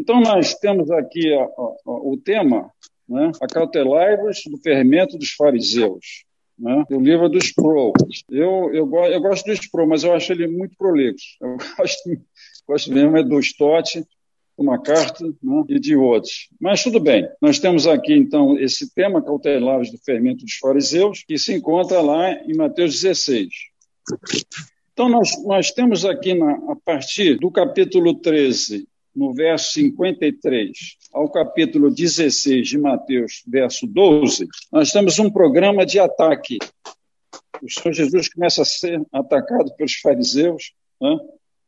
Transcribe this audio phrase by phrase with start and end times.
[0.00, 2.70] Então, nós temos aqui a, a, o tema,
[3.08, 3.32] né?
[3.40, 6.24] acautelai-vos do fermento dos fariseus,
[6.58, 6.84] né?
[6.88, 7.92] do livro do Sproul.
[8.30, 11.36] Eu, eu, eu gosto do Sproul, mas eu acho ele muito prolixo.
[11.40, 12.10] Eu gosto,
[12.66, 14.02] gosto mesmo é do Stott,
[14.58, 15.64] do McCarthy né?
[15.68, 16.48] e de outros.
[16.60, 21.38] Mas tudo bem, nós temos aqui então esse tema, cautelai-vos do fermento dos fariseus, que
[21.38, 23.48] se encontra lá em Mateus 16.
[24.92, 30.70] Então, nós, nós temos aqui, na, a partir do capítulo 13 no verso 53
[31.12, 36.58] ao capítulo 16 de Mateus, verso 12, nós temos um programa de ataque.
[37.62, 40.72] O Senhor Jesus começa a ser atacado pelos fariseus.
[41.00, 41.18] Né?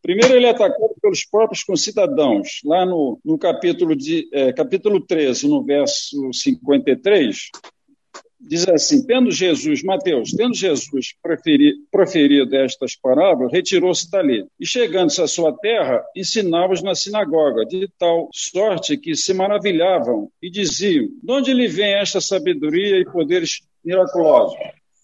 [0.03, 2.61] Primeiro, ele é atacado pelos próprios concidadãos.
[2.65, 7.51] Lá no, no capítulo, de, é, capítulo 13, no verso 53,
[8.41, 14.45] diz assim: tendo Jesus, Mateus, tendo Jesus preferi, proferido estas parábolas, retirou-se dali.
[14.59, 20.51] E chegando-se à sua terra, ensinava-os na sinagoga, de tal sorte que se maravilhavam e
[20.51, 24.59] diziam: De onde lhe vem esta sabedoria e poderes miraculosos?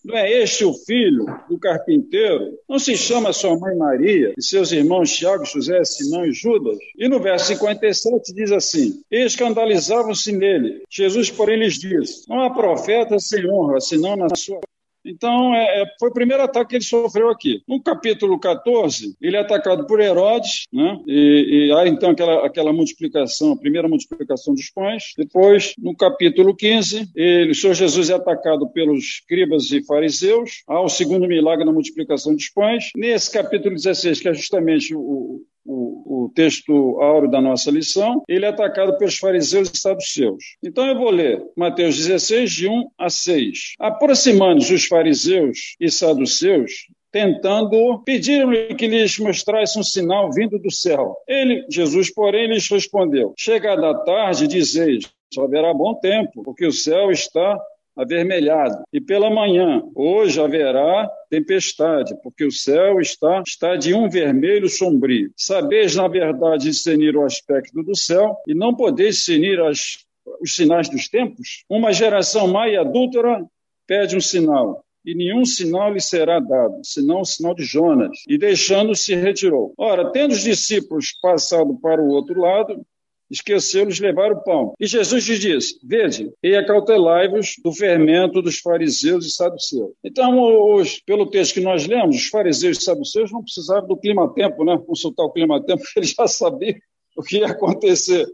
[0.05, 2.59] Não é este o filho do carpinteiro?
[2.69, 6.79] Não se chama sua mãe Maria e seus irmãos Tiago, José, Simão e Judas?
[6.97, 10.83] E no verso 57 diz assim: Escandalizavam-se nele.
[10.91, 14.61] Jesus, porém, lhes disse: Não há profeta sem honra, senão na sua
[15.09, 17.63] então, é, é, foi o primeiro ataque que ele sofreu aqui.
[17.67, 21.01] No capítulo 14, ele é atacado por Herodes, né?
[21.07, 25.13] e, e há então aquela, aquela multiplicação, a primeira multiplicação dos pães.
[25.17, 30.63] Depois, no capítulo 15, ele, o Senhor Jesus é atacado pelos escribas e fariseus.
[30.67, 32.91] Há o segundo milagre na multiplicação dos pães.
[32.97, 38.47] Nesse capítulo 16, que é justamente o, o, o, texto áureo da nossa lição, ele
[38.47, 40.57] é atacado pelos fariseus e saduceus.
[40.63, 43.75] Então eu vou ler Mateus 16, de 1 a 6.
[43.79, 46.73] Aproximando-se os fariseus e saduceus,
[47.13, 51.15] tentando, pediram-lhe que lhes mostrasse um sinal vindo do céu.
[51.29, 56.73] Ele, Jesus, porém, lhes respondeu: Chegada a tarde, dizeis, só haverá bom tempo, porque o
[56.73, 57.59] céu está
[57.99, 58.85] avermelhado.
[58.93, 65.33] E pela manhã, hoje haverá tempestade, porque o céu está, está de um vermelho sombrio.
[65.37, 69.99] Sabeis, na verdade, discernir o aspecto do céu e não podeis discernir as,
[70.41, 71.65] os sinais dos tempos?
[71.69, 73.45] Uma geração má e adúltera
[73.87, 78.19] pede um sinal, e nenhum sinal lhe será dado, senão o sinal de Jonas.
[78.29, 79.73] E deixando-se, retirou.
[79.79, 82.85] Ora, tendo os discípulos passado para o outro lado,
[83.31, 84.75] esqueceu-lhes levar o pão.
[84.79, 89.93] E Jesus lhes disse: Vede, e acautelai-vos do fermento dos fariseus e saduceus.
[90.05, 94.65] Então, hoje, pelo texto que nós lemos, os fariseus e saduceus não precisavam do clima-tempo,
[94.65, 94.79] né?
[94.79, 96.77] consultar o clima-tempo, eles já sabiam
[97.17, 98.27] o que ia acontecer.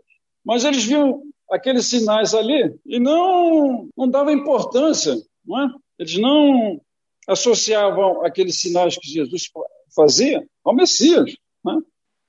[0.44, 5.68] Mas eles viam aqueles sinais ali e não, não davam importância, não é?
[5.98, 6.80] Eles não
[7.26, 9.50] associavam aqueles sinais que Jesus
[9.94, 11.34] fazia ao Messias.
[11.64, 11.78] Né?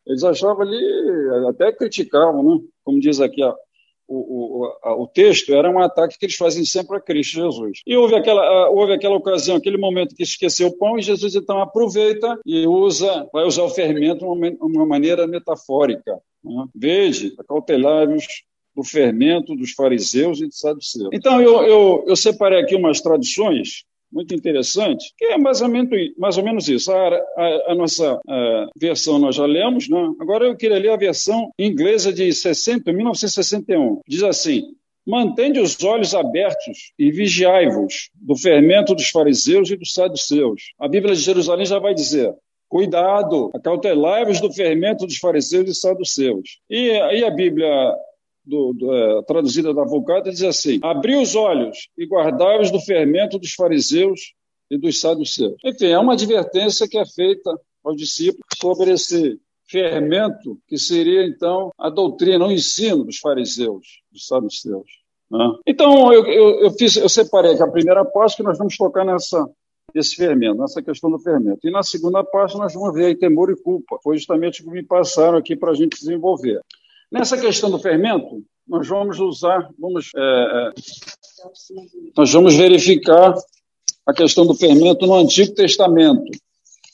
[0.05, 2.61] Eles achavam ali, até criticavam, né?
[2.83, 3.41] como diz aqui
[4.07, 7.79] o, o, a, o, texto, era um ataque que eles fazem sempre a Cristo Jesus.
[7.85, 11.59] E houve aquela, houve aquela ocasião, aquele momento que esqueceu o pão, e Jesus então
[11.59, 16.19] aproveita e usa, vai usar o fermento de uma, uma maneira metafórica.
[16.43, 16.65] Né?
[16.75, 18.25] Veja, acautelai-vos
[18.75, 21.09] do fermento dos fariseus e dos saduceus.
[21.13, 25.89] Então, eu, eu, eu separei aqui umas traduções muito interessante, que é mais ou menos,
[26.17, 26.89] mais ou menos isso.
[26.89, 30.13] A, a, a nossa a versão nós já lemos, né?
[30.21, 33.99] agora eu queria ler a versão inglesa de 60, 1961.
[34.07, 34.63] Diz assim:
[35.05, 40.73] Mantende os olhos abertos e vigiai-vos do fermento dos fariseus e dos saduceus.
[40.79, 42.33] A Bíblia de Jerusalém já vai dizer:
[42.69, 46.59] Cuidado, acautelai-vos do fermento dos fariseus e saduceus.
[46.69, 47.93] E aí a Bíblia
[48.45, 53.39] do, do, é, traduzida da Vulgata, diz assim: Abri os olhos e guardai-os do fermento
[53.39, 54.33] dos fariseus
[54.69, 55.55] e dos saduceus.
[55.63, 61.71] Enfim, é uma advertência que é feita aos discípulos sobre esse fermento que seria, então,
[61.77, 64.87] a doutrina, o ensino dos fariseus, dos saduceus.
[65.29, 65.51] Né?
[65.65, 69.03] Então, eu, eu, eu, fiz, eu separei aqui a primeira parte que nós vamos tocar
[69.03, 69.47] nessa,
[69.93, 71.67] esse fermento, nessa questão do fermento.
[71.67, 73.97] E na segunda parte nós vamos ver aí temor e culpa.
[74.03, 76.61] Foi justamente o que me passaram aqui para a gente desenvolver.
[77.15, 80.71] Nessa questão do fermento, nós vamos usar, vamos, é, é,
[82.17, 83.33] nós vamos verificar
[84.05, 86.29] a questão do fermento no Antigo Testamento.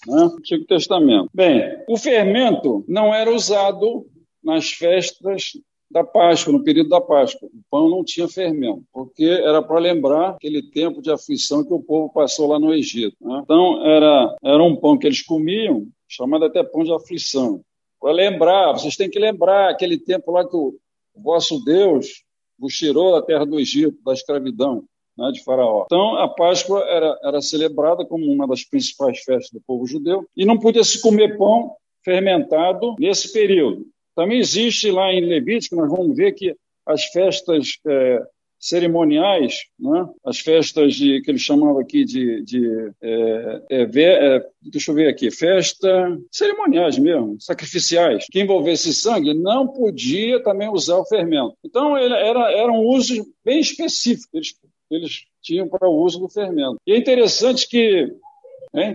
[0.08, 0.22] Né?
[0.22, 1.28] Antigo Testamento.
[1.34, 4.06] Bem, o fermento não era usado
[4.44, 5.54] nas festas
[5.90, 7.50] da Páscoa, no período da Páscoa.
[7.52, 11.82] O pão não tinha fermento, porque era para lembrar aquele tempo de aflição que o
[11.82, 13.18] povo passou lá no Egito.
[13.20, 13.42] Né?
[13.44, 17.64] Então, era, era um pão que eles comiam, chamado até pão de aflição
[18.02, 20.76] para lembrar, vocês têm que lembrar aquele tempo lá que o,
[21.16, 22.24] vosso Deus
[22.58, 24.84] vos tirou da terra do Egito, da escravidão.
[25.18, 25.84] né, de Faraó.
[25.86, 30.46] Então, a Páscoa era, era celebrada como uma das principais festas do povo judeu e
[30.46, 33.86] não podia se comer pão fermentado nesse período.
[34.16, 36.56] Também existe lá em Levítico, nós vamos ver que
[36.86, 38.24] as festas é,
[38.62, 40.08] cerimoniais, né?
[40.24, 45.08] as festas de, que eles chamavam aqui de, de é, é, é, deixa eu ver
[45.08, 45.90] aqui, festa
[46.32, 51.56] cerimoniais mesmo, sacrificiais, que envolvesse sangue, não podia também usar o fermento.
[51.66, 54.54] Então era, era um uso bem específico, eles,
[54.92, 56.78] eles tinham para o uso do fermento.
[56.86, 58.16] E é interessante que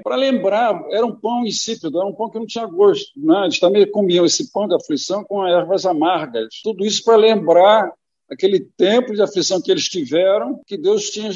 [0.02, 3.10] para lembrar, era um pão insípido, era um pão que não tinha gosto.
[3.16, 3.44] Né?
[3.44, 6.48] Eles também comiam esse pão da aflição com ervas amargas.
[6.62, 7.92] Tudo isso para lembrar
[8.30, 11.30] aquele tempo de aflição que eles tiveram, que Deus tinha,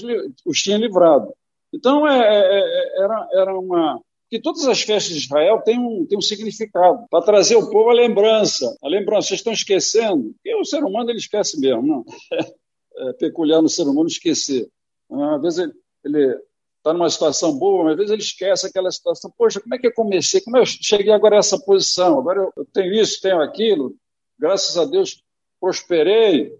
[0.45, 1.33] os tinha livrado.
[1.73, 4.01] Então, é, é, é, era, era uma.
[4.29, 7.91] Que todas as festas de Israel têm um, têm um significado, para trazer o povo
[7.91, 8.77] a lembrança.
[8.83, 10.35] A lembrança, vocês estão esquecendo?
[10.45, 12.05] E o ser humano ele esquece mesmo, não?
[12.93, 14.69] É, peculiar no ser humano esquecer.
[15.09, 15.73] Às vezes
[16.05, 16.39] ele
[16.77, 19.33] está numa situação boa, mas às vezes ele esquece aquela situação.
[19.39, 20.41] Poxa, como é que eu comecei?
[20.41, 22.19] Como é eu cheguei agora a essa posição?
[22.19, 23.95] Agora eu, eu tenho isso, tenho aquilo.
[24.39, 25.23] Graças a Deus
[25.61, 26.53] prosperei.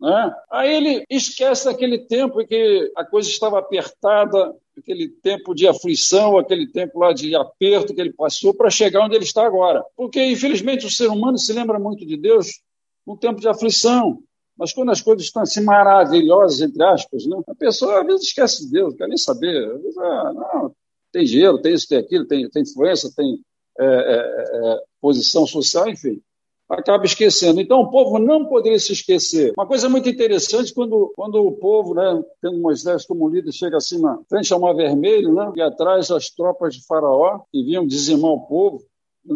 [0.00, 0.32] Né?
[0.50, 6.38] Aí ele esquece daquele tempo em que a coisa estava apertada, aquele tempo de aflição,
[6.38, 9.84] aquele tempo lá de aperto que ele passou para chegar onde ele está agora.
[9.96, 12.60] Porque, infelizmente, o ser humano se lembra muito de Deus
[13.04, 14.22] num tempo de aflição.
[14.56, 17.40] Mas quando as coisas estão assim maravilhosas, entre aspas, né?
[17.48, 19.72] a pessoa às vezes esquece de Deus, não quer nem saber.
[19.72, 20.76] Às vezes, ah, não,
[21.12, 23.40] tem dinheiro, tem isso, tem aquilo, tem, tem influência, tem
[23.80, 26.20] é, é, é, posição social, enfim
[26.68, 27.60] acaba esquecendo.
[27.60, 29.52] Então, o povo não poderia se esquecer.
[29.56, 34.00] Uma coisa muito interessante, quando, quando o povo, né, tendo Moisés como líder, chega assim
[34.00, 38.32] na frente ao Mar Vermelho, né, e atrás as tropas de Faraó, que vinham dizimar
[38.32, 38.82] o povo,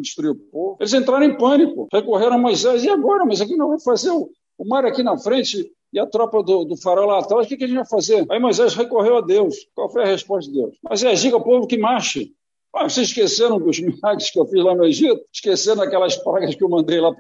[0.01, 3.25] destruir o povo, eles entraram em pânico, recorreram a Moisés, e agora?
[3.25, 6.65] Mas aqui não vai fazer o, o mar aqui na frente e a tropa do,
[6.65, 8.25] do faraó lá atrás, o que, que a gente vai fazer?
[8.31, 9.55] Aí Moisés recorreu a Deus.
[9.75, 10.75] Qual foi a resposta de Deus?
[10.83, 12.33] Mas é, diga ao povo que marche.
[12.75, 15.23] Ah, vocês esqueceram dos milagres que eu fiz lá no Egito?
[15.33, 17.15] Esqueceram daquelas pragas que eu mandei lá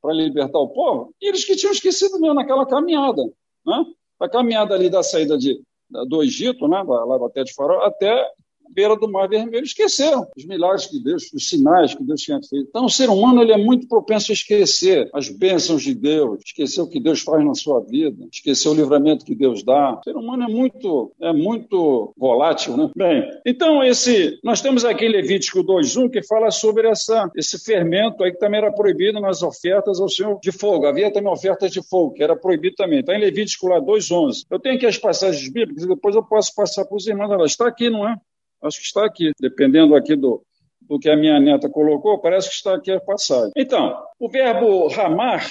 [0.00, 1.14] para libertar o povo?
[1.20, 3.22] E eles que tinham esquecido mesmo naquela caminhada.
[3.66, 3.84] Né?
[4.20, 5.60] A caminhada ali da saída de,
[6.08, 6.82] do Egito, né?
[6.82, 8.26] lá até de Faraó, até
[8.70, 12.66] beira do Mar Vermelho, esqueceram os milagres que Deus, os sinais que Deus tinha feito.
[12.68, 16.80] Então, o ser humano ele é muito propenso a esquecer as bênçãos de Deus, esquecer
[16.80, 19.98] o que Deus faz na sua vida, esquecer o livramento que Deus dá.
[19.98, 22.90] O ser humano é muito, é muito volátil, né?
[22.96, 28.32] Bem, então esse, nós temos aqui Levítico 2:1 que fala sobre essa, esse fermento aí
[28.32, 30.86] que também era proibido nas ofertas ao Senhor de fogo.
[30.86, 33.00] Havia também ofertas de fogo que era proibido também.
[33.00, 34.44] Está em Levítico lá 2:11.
[34.50, 37.30] Eu tenho aqui as passagens bíblicas e depois eu posso passar para os irmãos.
[37.30, 38.16] Ela está aqui, não é?
[38.62, 40.42] Acho que está aqui, dependendo aqui do,
[40.88, 43.50] do que a minha neta colocou, parece que está aqui a passagem.
[43.56, 45.46] Então, o verbo ramar,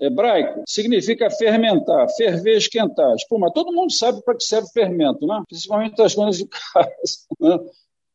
[0.00, 3.14] hebraico, significa fermentar, ferver, esquentar.
[3.14, 3.52] Espuma.
[3.52, 5.42] Todo mundo sabe para que serve fermento, né?
[5.48, 6.88] principalmente as coisas de casa.
[7.40, 7.56] Né?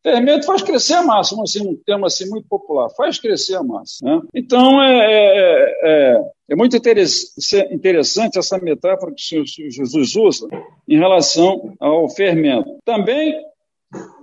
[0.04, 4.04] Fermento faz crescer a massa, assim, um termo assim muito popular, faz crescer a massa.
[4.04, 4.20] Né?
[4.36, 10.50] Então, é, é, é, é muito interessante essa metáfora que Jesus usa
[10.90, 12.80] em relação ao fermento.
[12.84, 13.34] Também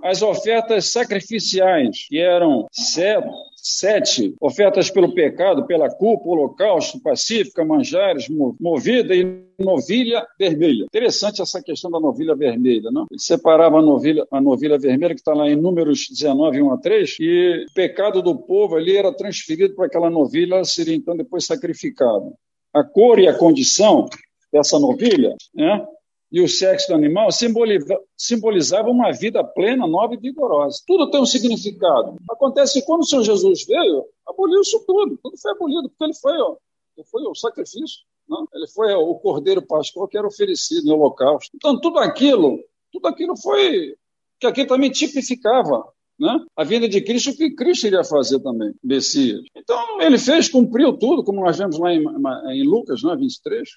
[0.03, 8.27] as ofertas sacrificiais, que eram sete, sete ofertas pelo pecado, pela culpa, holocausto, pacífica, manjares,
[8.59, 10.85] movida e novilha vermelha.
[10.85, 13.05] Interessante essa questão da novilha vermelha, não?
[13.11, 16.77] Ele separava a novilha, a novilha vermelha, que está lá em Números 19, 1 a
[16.77, 21.45] 3, e o pecado do povo ali era transferido para aquela novilha, seria então depois
[21.45, 22.33] sacrificada.
[22.73, 24.09] A cor e a condição
[24.51, 25.85] dessa novilha, né?
[26.31, 30.81] E o sexo do animal simboliza, uma vida plena, nova e vigorosa.
[30.87, 32.15] Tudo tem um significado.
[32.29, 35.19] Acontece que quando o Senhor Jesus veio, aboliu isso tudo.
[35.21, 36.55] Tudo foi abolido, porque ele foi, ó,
[36.97, 37.99] ele foi o sacrifício.
[38.29, 38.47] Não?
[38.53, 41.51] Ele foi ó, o cordeiro pascal que era oferecido no holocausto.
[41.53, 43.95] Então, tudo aquilo, tudo aquilo foi
[44.39, 45.83] que aqui também tipificava
[46.17, 46.39] né?
[46.55, 49.41] a vinda de Cristo, o que Cristo iria fazer também, Messias.
[49.55, 52.03] Então, ele fez, cumpriu tudo, como nós vemos lá em,
[52.53, 53.67] em Lucas né, 23,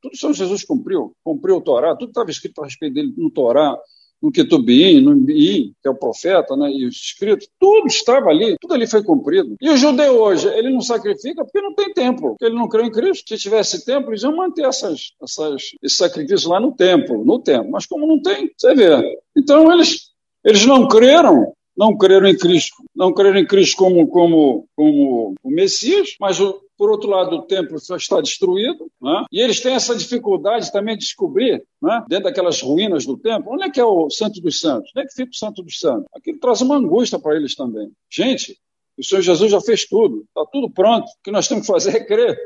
[0.00, 3.76] tudo, Senhor Jesus cumpriu, cumpriu o Torá, tudo estava escrito a respeito dele no Torá,
[4.22, 8.56] no Ketubim, no Bi, que é o profeta, né, e os escritos, tudo estava ali,
[8.60, 9.56] tudo ali foi cumprido.
[9.60, 12.84] E o judeu hoje, ele não sacrifica porque não tem templo, porque ele não crê
[12.84, 13.28] em Cristo.
[13.28, 17.70] Se tivesse templo, eles iam manter essas, essas, esses sacrifícios lá no templo, no templo.
[17.70, 19.18] Mas como não tem, você vê.
[19.36, 20.10] Então eles,
[20.44, 25.50] eles não creram, não creram em Cristo, não creram em Cristo como, como, como o
[25.50, 29.24] Messias, mas o, por outro lado, o templo só está destruído, né?
[29.32, 32.04] e eles têm essa dificuldade também de descobrir, né?
[32.06, 34.90] dentro daquelas ruínas do templo, onde é que é o Santo dos Santos?
[34.94, 36.04] Onde é que fica o Santo dos Santos?
[36.14, 37.90] Aquilo traz uma angústia para eles também.
[38.10, 38.58] Gente,
[38.98, 41.06] o Senhor Jesus já fez tudo, está tudo pronto.
[41.06, 42.38] O que nós temos que fazer é crer.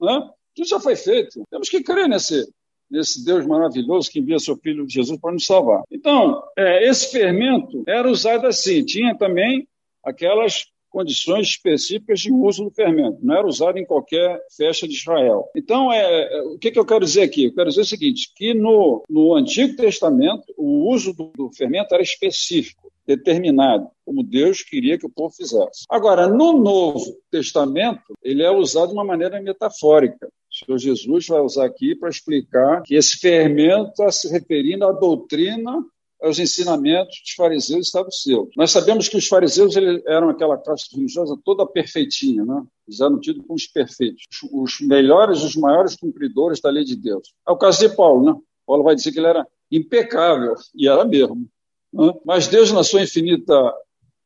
[0.00, 0.30] Né?
[0.54, 1.42] Tudo já foi feito.
[1.50, 2.48] Temos que crer nesse,
[2.90, 5.82] nesse Deus maravilhoso que envia seu Filho Jesus para nos salvar.
[5.90, 8.84] Então, é, esse fermento era usado assim.
[8.84, 9.66] Tinha também
[10.02, 15.48] aquelas condições específicas de uso do fermento, não era usado em qualquer festa de Israel.
[15.54, 17.44] Então, é, é, o que, que eu quero dizer aqui?
[17.44, 21.94] Eu quero dizer o seguinte, que no, no Antigo Testamento, o uso do, do fermento
[21.94, 25.84] era específico, determinado, como Deus queria que o povo fizesse.
[25.88, 30.28] Agora, no Novo Testamento, ele é usado de uma maneira metafórica.
[30.64, 35.84] Senhor Jesus vai usar aqui para explicar que esse fermento está se referindo à doutrina
[36.20, 38.48] aos ensinamentos dos fariseus e saduceus.
[38.56, 42.64] Nós sabemos que os fariseus eram aquela classe religiosa toda perfeitinha, né?
[42.86, 47.32] eles eram tidos como os perfeitos, os melhores, os maiores cumpridores da lei de Deus.
[47.46, 48.40] É o caso de Paulo, né?
[48.66, 51.48] Paulo vai dizer que ele era impecável, e era mesmo.
[51.92, 52.12] Né?
[52.24, 53.54] Mas Deus, na sua infinita,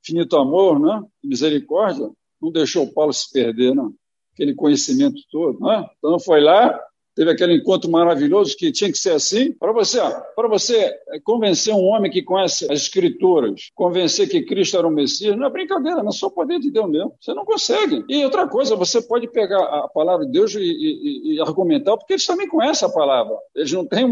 [0.03, 1.03] infinito amor né?
[1.23, 2.11] e misericórdia,
[2.41, 3.95] não deixou Paulo se perder, não.
[4.33, 5.61] Aquele conhecimento todo.
[5.61, 5.87] Né?
[5.99, 6.79] Então foi lá,
[7.15, 9.53] teve aquele encontro maravilhoso que tinha que ser assim.
[9.53, 9.99] Para você,
[10.35, 14.91] para você eh, convencer um homem que conhece as escrituras, convencer que Cristo era o
[14.91, 17.15] Messias, não é brincadeira, não é só o poder de Deus mesmo.
[17.21, 18.05] Você não consegue.
[18.09, 22.15] E outra coisa, você pode pegar a palavra de Deus e, e, e argumentar, porque
[22.15, 23.37] eles também conhecem a palavra.
[23.55, 24.07] Eles não têm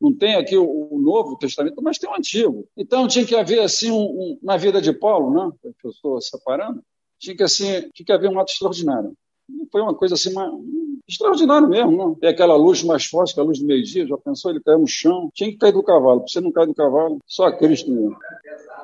[0.00, 2.68] não tem aqui o, o, Novo Testamento, mas tem o Antigo.
[2.76, 5.72] Então tinha que haver assim um, um, na vida de Paulo, né?
[5.80, 6.82] Que eu estou separando,
[7.18, 9.16] tinha que assim, tinha que haver um ato extraordinário.
[9.70, 10.50] Foi uma coisa assim, uma,
[11.08, 12.14] extraordinário mesmo, não?
[12.14, 14.50] Tem aquela luz mais forte que a luz do meio-dia, já pensou?
[14.50, 16.24] Ele caiu no chão, tinha que cair do cavalo.
[16.26, 18.16] Você não cai do cavalo, só Cristo mesmo.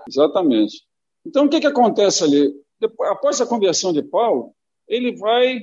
[0.09, 0.83] Exatamente.
[1.27, 2.53] Então, o que, que acontece ali?
[2.81, 4.53] Depois, após a conversão de Paulo,
[4.89, 5.61] ele vai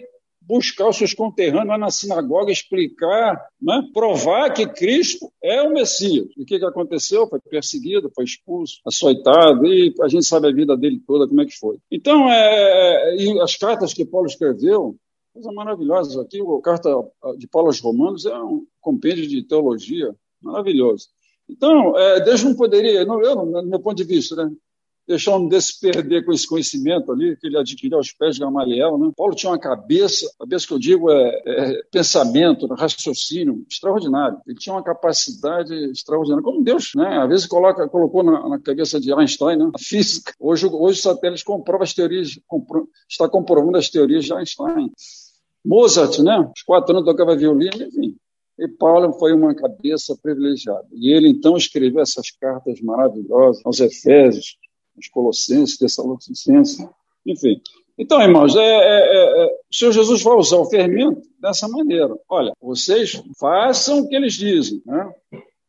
[0.47, 3.83] buscar os seus conterrâneos lá na sinagoga, explicar, né?
[3.93, 6.27] provar que Cristo é o Messias.
[6.37, 7.27] E o que, que aconteceu?
[7.27, 11.45] Foi perseguido, foi expulso, açoitado, e a gente sabe a vida dele toda, como é
[11.45, 11.77] que foi.
[11.91, 14.95] Então, é, é as cartas que Paulo escreveu,
[15.33, 16.21] coisa maravilhosa.
[16.21, 16.89] Aqui, a carta
[17.37, 21.09] de Paulo aos Romanos é um compêndio de teologia maravilhoso.
[21.49, 24.51] Então, é, Deus não poderia, não, eu, no meu ponto de vista, né,
[25.07, 28.97] deixar um desse perder com esse conhecimento ali, que ele adquiriu aos pés de Gamaliel.
[28.97, 29.11] Né?
[29.15, 34.39] Paulo tinha uma cabeça, cabeça que eu digo é, é pensamento, raciocínio extraordinário.
[34.45, 37.19] Ele tinha uma capacidade extraordinária, como Deus, né?
[37.19, 39.71] Às vezes coloca, colocou na, na cabeça de Einstein, né?
[39.73, 40.33] A física.
[40.39, 44.91] Hoje, hoje os satélites comprovam as teorias, compro, está comprovando as teorias de Einstein.
[45.63, 46.51] Mozart, né?
[46.55, 48.15] Os quatro anos tocava violino, enfim.
[48.59, 50.87] E Paulo foi uma cabeça privilegiada.
[50.91, 54.57] E ele então escreveu essas cartas maravilhosas aos Efésios,
[54.97, 56.85] aos Colossenses, Tessalonicenses,
[57.25, 57.61] enfim.
[57.97, 62.15] Então, irmãos, é, é, é, o Senhor Jesus vai usar o fermento dessa maneira.
[62.29, 65.11] Olha, vocês façam o que eles dizem, né?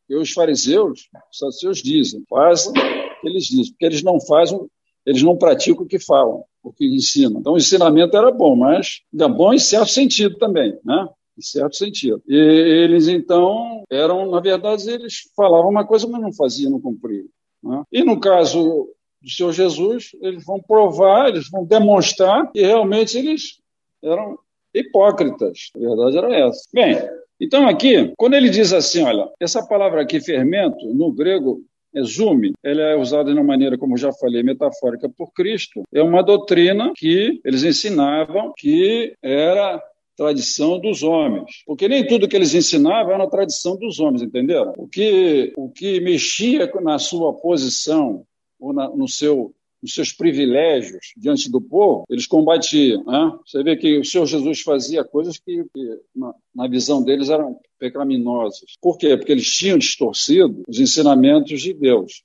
[0.08, 4.58] E os fariseus, os saduceus dizem, façam o que eles dizem, porque eles não fazem,
[5.06, 7.38] eles não praticam o que falam o que ensina.
[7.38, 11.08] Então, o ensinamento era bom, mas era bom em certo sentido também, né?
[11.36, 12.22] Em certo sentido.
[12.28, 17.26] E eles, então, eram, na verdade, eles falavam uma coisa, mas não faziam, não cumpriam.
[17.62, 17.82] Né?
[17.92, 18.88] E no caso
[19.20, 23.60] do Senhor Jesus, eles vão provar, eles vão demonstrar que realmente eles
[24.02, 24.38] eram
[24.72, 25.70] hipócritas.
[25.74, 26.68] A verdade era essa.
[26.72, 26.96] Bem,
[27.40, 31.62] então aqui, quando ele diz assim, olha, essa palavra aqui, fermento, no grego
[31.94, 35.82] Exume, ele é usado de uma maneira, como já falei, metafórica por Cristo.
[35.92, 39.82] É uma doutrina que eles ensinavam que era
[40.16, 41.62] tradição dos homens.
[41.64, 44.72] Porque nem tudo que eles ensinavam era tradição dos homens, entenderam?
[44.76, 48.24] O que, o que mexia na sua posição
[48.58, 53.04] ou na, no seu os seus privilégios diante do povo, eles combatiam.
[53.04, 53.32] Né?
[53.46, 57.58] Você vê que o Senhor Jesus fazia coisas que, que na, na, visão deles, eram
[57.78, 58.72] pecaminosas.
[58.80, 59.16] Por quê?
[59.16, 62.22] Porque eles tinham distorcido os ensinamentos de Deus.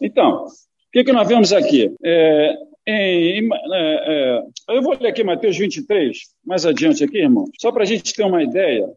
[0.00, 0.50] Então, o
[0.92, 1.94] que, que nós vemos aqui?
[2.02, 2.54] É,
[2.86, 7.82] em, é, é, eu vou ler aqui Mateus 23, mais adiante aqui, irmão, só para
[7.82, 8.88] a gente ter uma ideia.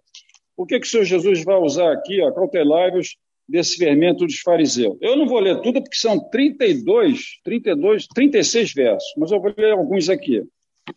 [0.55, 2.19] O que, que o Senhor Jesus vai usar aqui?
[2.33, 4.97] Cautelai-vos desse fermento dos fariseus.
[5.01, 9.73] Eu não vou ler tudo porque são 32, 32, 36 versos, mas eu vou ler
[9.73, 10.43] alguns aqui.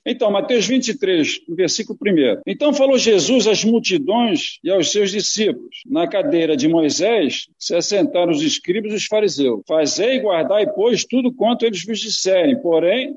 [0.04, 2.42] Então, Mateus 23, versículo 1.
[2.46, 5.82] Então falou Jesus às multidões e aos seus discípulos.
[5.86, 9.62] Na cadeira de Moisés se assentaram os escribas e os fariseus.
[9.66, 13.16] Fazei e guardai, pois, tudo quanto eles vos disserem, porém,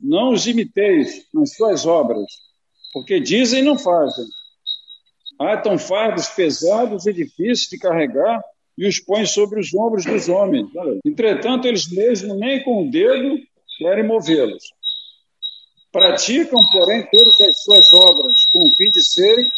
[0.00, 2.26] não os imiteis nas suas obras,
[2.92, 4.24] porque dizem e não fazem.
[5.38, 8.40] Há tão fardos pesados e difíceis de carregar,
[8.76, 10.68] e os põe sobre os ombros dos homens.
[11.04, 13.38] Entretanto, eles mesmos nem com o dedo
[13.78, 14.62] querem movê-los.
[15.92, 19.48] Praticam, porém, todas as suas obras com o fim de serem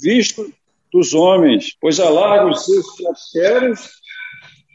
[0.00, 0.50] vistos
[0.92, 3.90] dos homens, pois alargam os seus cratérios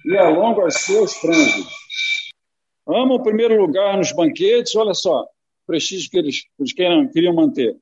[0.06, 1.68] e alongam os seus frangos.
[2.88, 5.28] Amam o primeiro lugar nos banquetes, olha só, o
[5.66, 7.76] prestígio que eles, eles queriam, queriam manter.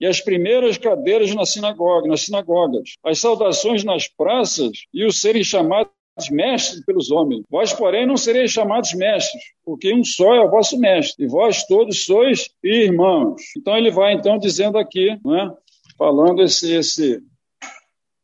[0.00, 5.42] E as primeiras cadeiras na sinagoga, nas sinagogas, as saudações nas praças e os serem
[5.42, 5.90] chamados
[6.30, 7.44] mestres pelos homens.
[7.48, 11.64] Vós, porém, não sereis chamados mestres, porque um só é o vosso mestre, e vós
[11.66, 13.40] todos sois irmãos.
[13.56, 15.52] Então ele vai então dizendo aqui, né,
[15.96, 17.22] falando esse, esse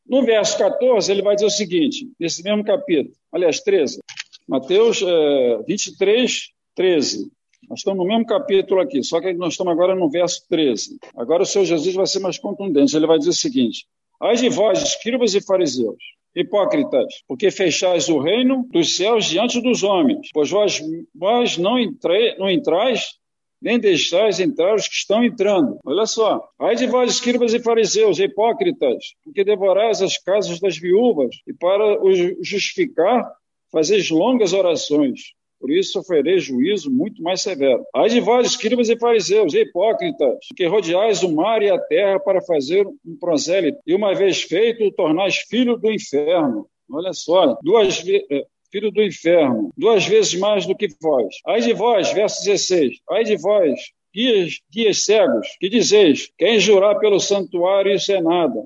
[0.06, 4.00] no verso 14, ele vai dizer o seguinte, nesse mesmo capítulo, aliás, 13,
[4.46, 7.30] Mateus é, 23, 13.
[7.68, 10.98] Nós estamos no mesmo capítulo aqui, só que nós estamos agora no verso 13.
[11.16, 12.96] Agora o Senhor Jesus vai ser mais contundente.
[12.96, 13.86] Ele vai dizer o seguinte:
[14.20, 15.98] Ai de vós, escribas e fariseus,
[16.34, 20.80] hipócritas, porque fechais o reino dos céus diante dos homens, pois vós,
[21.14, 23.18] vós não, entre, não entrais
[23.64, 25.78] nem deixais entrar os que estão entrando.
[25.86, 26.46] Olha só.
[26.60, 32.04] Ai de vós, escribas e fariseus, hipócritas, porque devorais as casas das viúvas, e para
[32.04, 33.26] os justificar,
[33.72, 35.32] fazeis longas orações.
[35.64, 37.86] Por isso sofrerei juízo muito mais severo.
[37.96, 42.42] Ai de vós, escribas e fariseus, hipócritas, que rodeais o mar e a terra para
[42.42, 46.68] fazer um prosélito, e uma vez feito, o tornais filho do inferno.
[46.92, 48.26] Olha só, duas vezes.
[48.30, 51.34] É, filho do inferno, duas vezes mais do que vós.
[51.46, 53.80] Ai de vós, verso 16, ai de vós,
[54.14, 58.62] guias, guias cegos, que dizeis, quem jurar pelo santuário, isso é nada.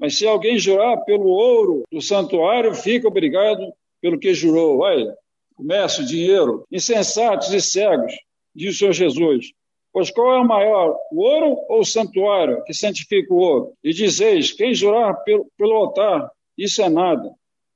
[0.00, 4.78] Mas se alguém jurar pelo ouro do santuário, fica obrigado pelo que jurou.
[4.78, 5.14] Olha,
[5.58, 8.14] comércio, dinheiro, insensatos e cegos,
[8.54, 9.46] diz o Senhor Jesus.
[9.92, 13.72] Pois qual é o maior, o ouro ou o santuário que santifica o ouro?
[13.82, 17.28] E dizeis, quem jurar pelo, pelo altar, isso é nada.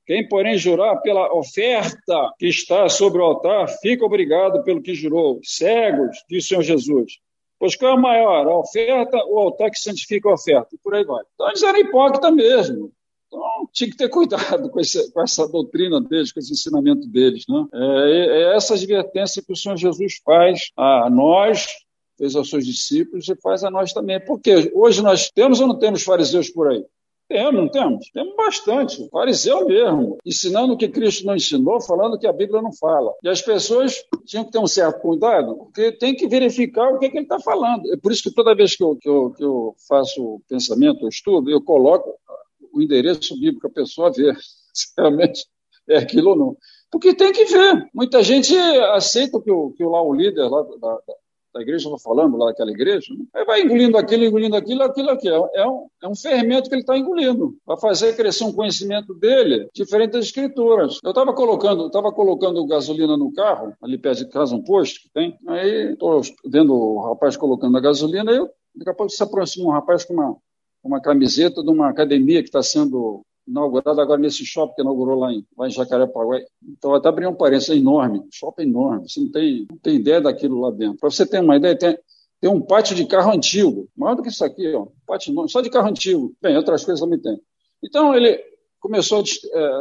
[0.05, 5.39] Quem, porém, jurar pela oferta que está sobre o altar, fica obrigado pelo que jurou.
[5.43, 7.19] Cegos, diz o Senhor Jesus.
[7.59, 10.69] Pois qual é o maior, a oferta ou o altar que santifica a oferta?
[10.73, 11.23] E por aí vai.
[11.33, 12.91] Então, eles eram hipócritas mesmo.
[13.33, 17.45] Então, tinha que ter cuidado com, esse, com, essa doutrina deles, com esse ensinamento deles.
[17.49, 17.65] Né?
[17.73, 21.65] É, é essa advertência que o Senhor Jesus faz a nós,
[22.15, 24.23] fez aos seus discípulos e faz a nós também.
[24.23, 26.85] Porque hoje nós temos ou não temos fariseus por aí?
[27.27, 28.11] Temos, não temos?
[28.11, 29.09] Temos bastante.
[29.09, 33.11] Fariseu mesmo, ensinando o que Cristo não ensinou, falando que a Bíblia não fala.
[33.23, 37.07] E as pessoas tinham que ter um certo cuidado, porque tem que verificar o que,
[37.07, 37.91] é que ele está falando.
[37.91, 41.09] É por isso que toda vez que eu, que eu, que eu faço pensamento, eu
[41.09, 42.13] estudo, eu coloco
[42.73, 44.35] o endereço bíblico a pessoa ver
[44.73, 45.45] se realmente
[45.89, 46.57] é aquilo ou não.
[46.91, 47.89] Porque tem que ver.
[47.93, 50.99] Muita gente aceita que o, que lá o líder lá da,
[51.53, 53.45] da igreja, estou falando lá daquela igreja, né?
[53.45, 55.29] vai engolindo aquilo, engolindo aquilo, aquilo aqui.
[55.29, 59.13] É, é um, é um fermento que ele está engolindo, para fazer crescer um conhecimento
[59.13, 60.97] dele diferente das escrituras.
[61.03, 65.09] Eu estava colocando, estava colocando gasolina no carro, ali perto de casa, um posto que
[65.13, 69.21] tem, aí estou vendo o rapaz colocando a gasolina, aí eu, daqui a pouco se
[69.21, 70.35] aproxima um rapaz com uma,
[70.83, 75.31] uma camiseta de uma academia que está sendo inaugurado agora nesse shopping que inaugurou lá
[75.33, 76.39] em, lá em Jacarepaguá.
[76.61, 80.21] Então, até abrir um parênteses, é enorme, shopping enorme, você não tem, não tem ideia
[80.21, 80.97] daquilo lá dentro.
[80.97, 81.97] Para você ter uma ideia, tem,
[82.39, 85.61] tem um pátio de carro antigo, maior do que isso aqui, ó, pátio enorme, só
[85.61, 86.33] de carro antigo.
[86.41, 87.39] Bem, outras coisas também tem.
[87.83, 88.41] Então, ele
[88.79, 89.23] começou a,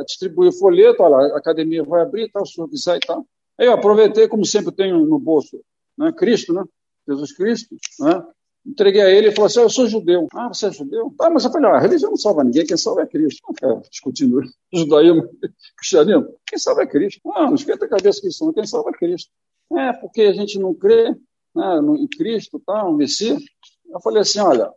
[0.01, 3.27] é, distribuir folheto, olha, a academia vai abrir, tal, senhor quiser e tal.
[3.59, 5.61] Aí eu aproveitei, como sempre tenho no bolso,
[5.97, 6.65] né, Cristo, né,
[7.07, 8.25] Jesus Cristo, né,
[8.65, 10.29] Entreguei a ele e falou assim: Eu sou judeu.
[10.33, 11.13] Ah, você é judeu?
[11.21, 13.43] Ah, mas eu falei: ah, a religião não salva ninguém, quem salva é Cristo.
[13.61, 14.41] Não discutindo
[14.73, 15.29] judaísmo,
[15.77, 16.29] cristianismo.
[16.47, 17.21] Quem salva é Cristo.
[17.35, 19.31] Ah, não esquenta a cabeça cristã, quem salva é Cristo.
[19.77, 21.11] É, porque a gente não crê
[21.55, 23.43] né, em Cristo, tá, um Messias.
[23.91, 24.71] Eu falei assim: olha,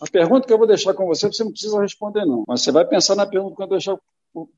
[0.00, 2.44] a pergunta que eu vou deixar com você, você não precisa responder, não.
[2.46, 3.98] Mas você vai pensar na pergunta que eu vou deixar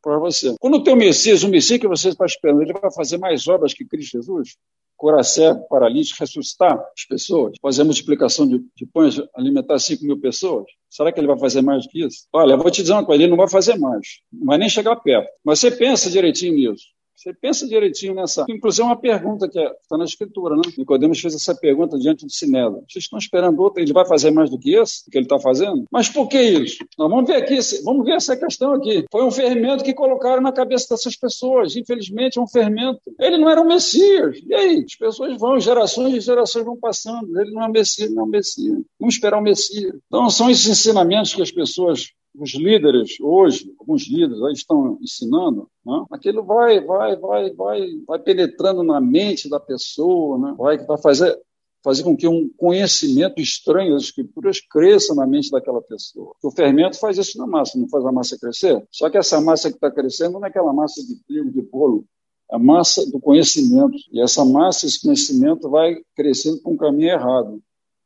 [0.02, 0.54] para você.
[0.58, 3.74] Quando o teu Messias, o Messias que você está esperando, ele vai fazer mais obras
[3.74, 4.56] que Cristo Jesus?
[5.00, 10.66] Curar cego, paralítico, ressuscitar as pessoas, fazer multiplicação de, de pães, alimentar 5 mil pessoas?
[10.90, 12.26] Será que ele vai fazer mais do que isso?
[12.30, 14.68] Olha, eu vou te dizer uma coisa, ele não vai fazer mais, não vai nem
[14.68, 15.28] chegar perto.
[15.42, 16.84] Mas você pensa direitinho nisso.
[17.20, 18.46] Você pensa direitinho nessa.
[18.48, 20.62] Inclusive, é uma pergunta que é, está na Escritura, né?
[20.78, 22.82] Nicodemos fez essa pergunta diante do Sinédrio.
[22.88, 23.82] Vocês estão esperando outra?
[23.82, 25.84] Ele vai fazer mais do que esse que ele está fazendo?
[25.92, 26.82] Mas por que isso?
[26.96, 29.04] Nós vamos ver aqui, vamos ver essa questão aqui.
[29.12, 31.76] Foi um fermento que colocaram na cabeça dessas pessoas.
[31.76, 33.00] Infelizmente, é um fermento.
[33.20, 34.38] Ele não era um Messias.
[34.46, 34.82] E aí?
[34.86, 37.38] As pessoas vão, gerações e gerações vão passando.
[37.38, 38.78] Ele não é um Messias, não é um Messias.
[38.98, 39.94] Vamos esperar o um Messias.
[40.06, 45.68] Então, são esses ensinamentos que as pessoas os líderes hoje, alguns líderes aí estão ensinando,
[45.84, 46.04] né?
[46.10, 50.54] aquilo vai, vai, vai, vai, vai penetrando na mente da pessoa, né?
[50.56, 51.36] vai, vai fazer,
[51.82, 56.34] fazer com que um conhecimento estranho das escrituras cresça na mente daquela pessoa.
[56.42, 58.84] O fermento faz isso na massa, não faz a massa crescer.
[58.90, 62.04] Só que essa massa que está crescendo não é aquela massa de trigo, de bolo,
[62.50, 63.96] é a massa do conhecimento.
[64.12, 67.60] E essa massa, esse conhecimento vai crescendo para um caminho errado.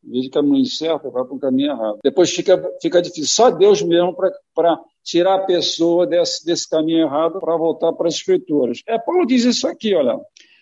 [0.07, 1.99] De caminho certo, vai para um caminho errado.
[2.05, 3.27] Depois fica, fica difícil.
[3.27, 4.14] Só Deus mesmo
[4.55, 8.83] para tirar a pessoa desse, desse caminho errado para voltar para as Escrituras.
[8.87, 10.19] É, Paulo diz isso aqui, olha.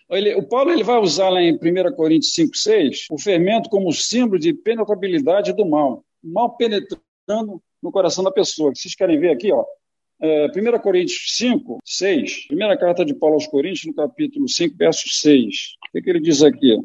[0.09, 3.91] Ele, o Paulo ele vai usar lá em 1 Coríntios 5, 6 o fermento como
[3.91, 6.03] símbolo de penetrabilidade do mal.
[6.23, 8.71] mal penetrando no coração da pessoa.
[8.75, 9.65] Vocês querem ver aqui, ó,
[10.21, 15.09] é, 1 Coríntios 5, 6, primeira carta de Paulo aos Coríntios, no capítulo 5, verso
[15.09, 15.47] 6.
[15.89, 16.77] O que, que ele diz aqui?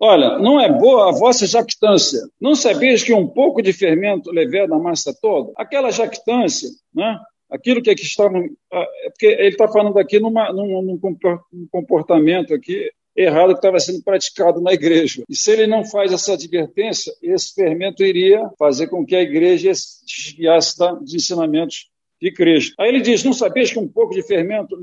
[0.00, 2.20] Olha, não é boa a vossa jactância.
[2.40, 5.52] Não sabeis que um pouco de fermento leveda a massa toda?
[5.56, 7.18] Aquela jactância, né?
[7.50, 8.38] aquilo que aqui estava.
[8.72, 13.80] Ah, é porque ele está falando aqui numa, num, num comportamento aqui errado que estava
[13.80, 15.24] sendo praticado na igreja.
[15.28, 19.72] E se ele não faz essa advertência, esse fermento iria fazer com que a igreja
[19.72, 21.88] desviasse dos ensinamentos
[22.20, 22.74] de Cristo.
[22.78, 24.78] Aí ele diz: Não sabias que um pouco de fermento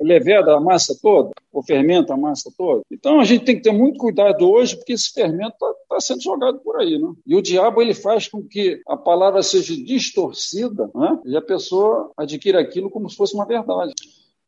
[0.00, 1.30] leveda a massa toda?
[1.52, 2.82] Ou fermenta a massa toda?
[2.90, 6.22] Então a gente tem que ter muito cuidado hoje, porque esse fermento está tá sendo
[6.22, 6.98] jogado por aí.
[6.98, 7.12] Né?
[7.26, 11.18] E o diabo ele faz com que a palavra seja distorcida né?
[11.24, 13.94] e a pessoa adquira aquilo como se fosse uma verdade.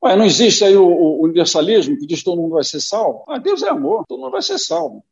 [0.02, 3.24] Ué, não existe aí o, o, universalismo que diz que todo mundo vai ser salvo?
[3.26, 5.02] Ah, Deus é amor, todo mundo vai ser salvo.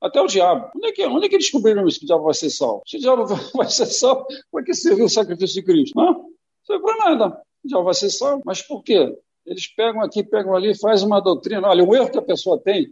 [0.00, 0.70] Até o diabo.
[0.76, 2.82] Onde é que, onde é que descobriram isso que o diabo vai ser salvo?
[2.86, 3.24] Se o diabo
[3.54, 5.96] vai ser salvo, para que serviu o sacrifício de Cristo?
[5.96, 6.26] Não?
[6.68, 7.42] Não para nada.
[7.64, 8.08] Já vai ser.
[8.44, 9.16] Mas por quê?
[9.46, 11.68] Eles pegam aqui, pegam ali, fazem uma doutrina.
[11.68, 12.86] Olha, o erro que a pessoa tem,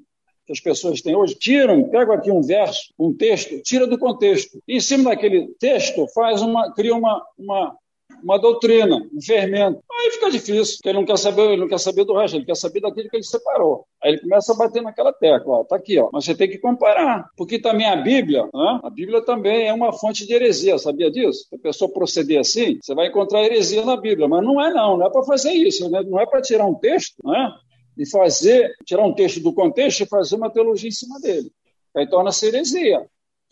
[0.46, 4.62] que as pessoas têm hoje, tiram, pegam aqui um verso, um texto, tira do contexto.
[4.68, 7.76] E em cima daquele texto, faz uma, cria uma, uma,
[8.24, 9.80] uma doutrina, um fermento.
[9.92, 12.46] Aí fica difícil, porque ele não quer saber, ele não quer saber do resto, ele
[12.46, 13.86] quer saber daquilo que ele separou.
[14.02, 16.08] Aí ele começa a bater naquela tecla, ó, tá aqui, ó.
[16.10, 18.80] Mas você tem que comparar, porque também a Bíblia, né?
[18.82, 21.46] a Bíblia também é uma fonte de heresia, sabia disso?
[21.48, 24.96] Se a pessoa proceder assim, você vai encontrar heresia na Bíblia, mas não é não,
[24.96, 26.02] não é para fazer isso, né?
[26.02, 27.52] não é para tirar um texto, né?
[27.96, 31.50] E fazer, tirar um texto do contexto e fazer uma teologia em cima dele.
[31.96, 33.06] Aí torna-se heresia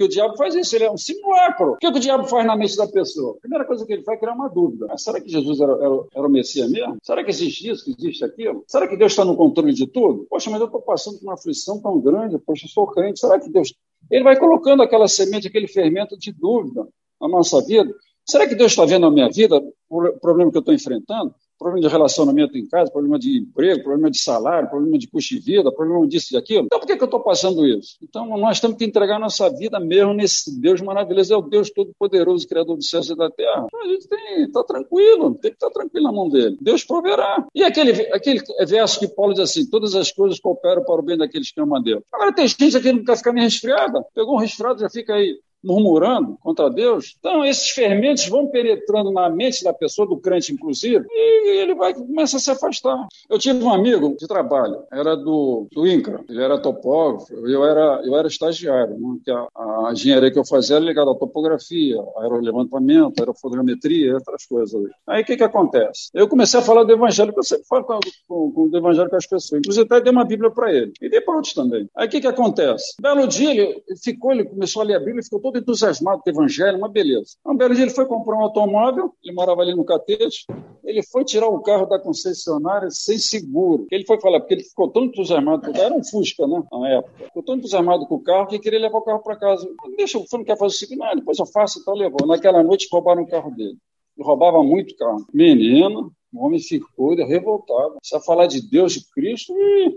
[0.05, 1.73] o diabo faz isso, ele é um simulacro.
[1.73, 3.37] O que, que, o diabo faz na mente da pessoa?
[3.37, 4.87] A primeira coisa que ele faz é criar uma dúvida.
[4.97, 6.97] Será que Jesus era, era, era, o Messias mesmo?
[7.03, 8.65] Será que existe isso, que existe aquilo?
[8.67, 10.27] Será que Deus está no controle de tudo?
[10.29, 13.39] Poxa, mas eu estou passando por uma aflição tão grande, poxa, eu sou crente, será
[13.39, 13.75] que Deus...
[14.11, 16.87] Ele vai colocando aquela semente, aquele fermento de dúvida
[17.21, 17.95] na nossa vida.
[18.25, 21.35] Será que Deus está vendo a minha vida, o problema que eu estou enfrentando?
[21.63, 25.41] Problema de relacionamento em casa, problema de emprego, problema de salário, problema de custo de
[25.41, 26.65] vida, problema disso e daquilo.
[26.67, 27.97] Então, por que, que eu estou passando isso?
[28.03, 32.47] Então, nós temos que entregar nossa vida mesmo nesse Deus maravilhoso, é o Deus Todo-Poderoso,
[32.47, 33.67] Criador dos céus e da terra.
[33.67, 36.59] Então, a gente tem, está tranquilo, tem que estar tá tranquilo na mão dele.
[36.61, 37.47] Deus proverá.
[37.55, 41.17] E aquele, aquele verso que Paulo diz assim: todas as coisas cooperam para o bem
[41.17, 42.03] daqueles que amam a Deus.
[42.13, 45.15] Agora, tem gente aqui que não quer ficar nem resfriada, pegou um resfriado, já fica
[45.15, 47.17] aí murmurando contra Deus.
[47.19, 51.95] Então, esses fermentos vão penetrando na mente da pessoa, do crente inclusive, e ele vai
[51.95, 53.07] começar a se afastar.
[53.29, 58.03] Eu tive um amigo de trabalho, era do, do INCRA, ele era topógrafo, eu era,
[58.05, 59.19] eu era estagiário, né?
[59.25, 64.83] que a, a, engenharia que eu fazia era ligada à topografia, aerolevantamento, aerofotogrametria, outras coisas.
[65.07, 66.11] Aí o que, que acontece?
[66.15, 69.17] Eu comecei a falar do evangelho, eu sempre falo com, com, com o evangelho com
[69.17, 71.89] as pessoas, inclusive até dei uma Bíblia para ele, e dei para outros também.
[71.97, 72.95] Aí o que, que acontece?
[73.01, 76.23] Belo dia ele ficou, ele começou a ler a Bíblia e ficou todo todo entusiasmado
[76.23, 77.37] com o evangelho, uma beleza.
[77.47, 80.47] Um belo dia ele foi comprar um automóvel, ele morava ali no Catete,
[80.83, 83.87] ele foi tirar o carro da concessionária sem seguro.
[83.91, 87.25] Ele foi falar, porque ele ficou tão entusiasmado o era um Fusca, né, na época.
[87.27, 89.69] Ficou tão entusiasmado com o carro que queria levar o carro para casa.
[89.97, 90.99] Deixa, você não quer fazer o seguinte?
[90.99, 92.27] Não, depois eu faço, então levou.
[92.27, 93.77] Naquela noite roubaram o carro dele.
[94.19, 95.27] Roubava muito carro.
[95.33, 97.97] Menino, o homem ficou revoltado.
[98.03, 99.53] Você vai falar de Deus, de Cristo,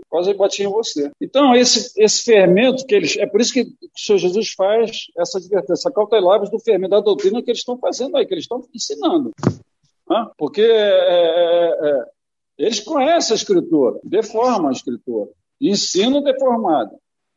[0.08, 1.10] quase batia em você.
[1.20, 3.16] Então, esse, esse fermento que eles.
[3.16, 7.42] É por isso que o Senhor Jesus faz essa advertência, cauteláveis do fermento da doutrina
[7.42, 9.32] que eles estão fazendo aí, que eles estão ensinando.
[10.08, 10.30] Né?
[10.36, 12.04] Porque é, é, é,
[12.58, 16.96] eles conhecem a Escritura, deformam a Escritura, ensinam deformado.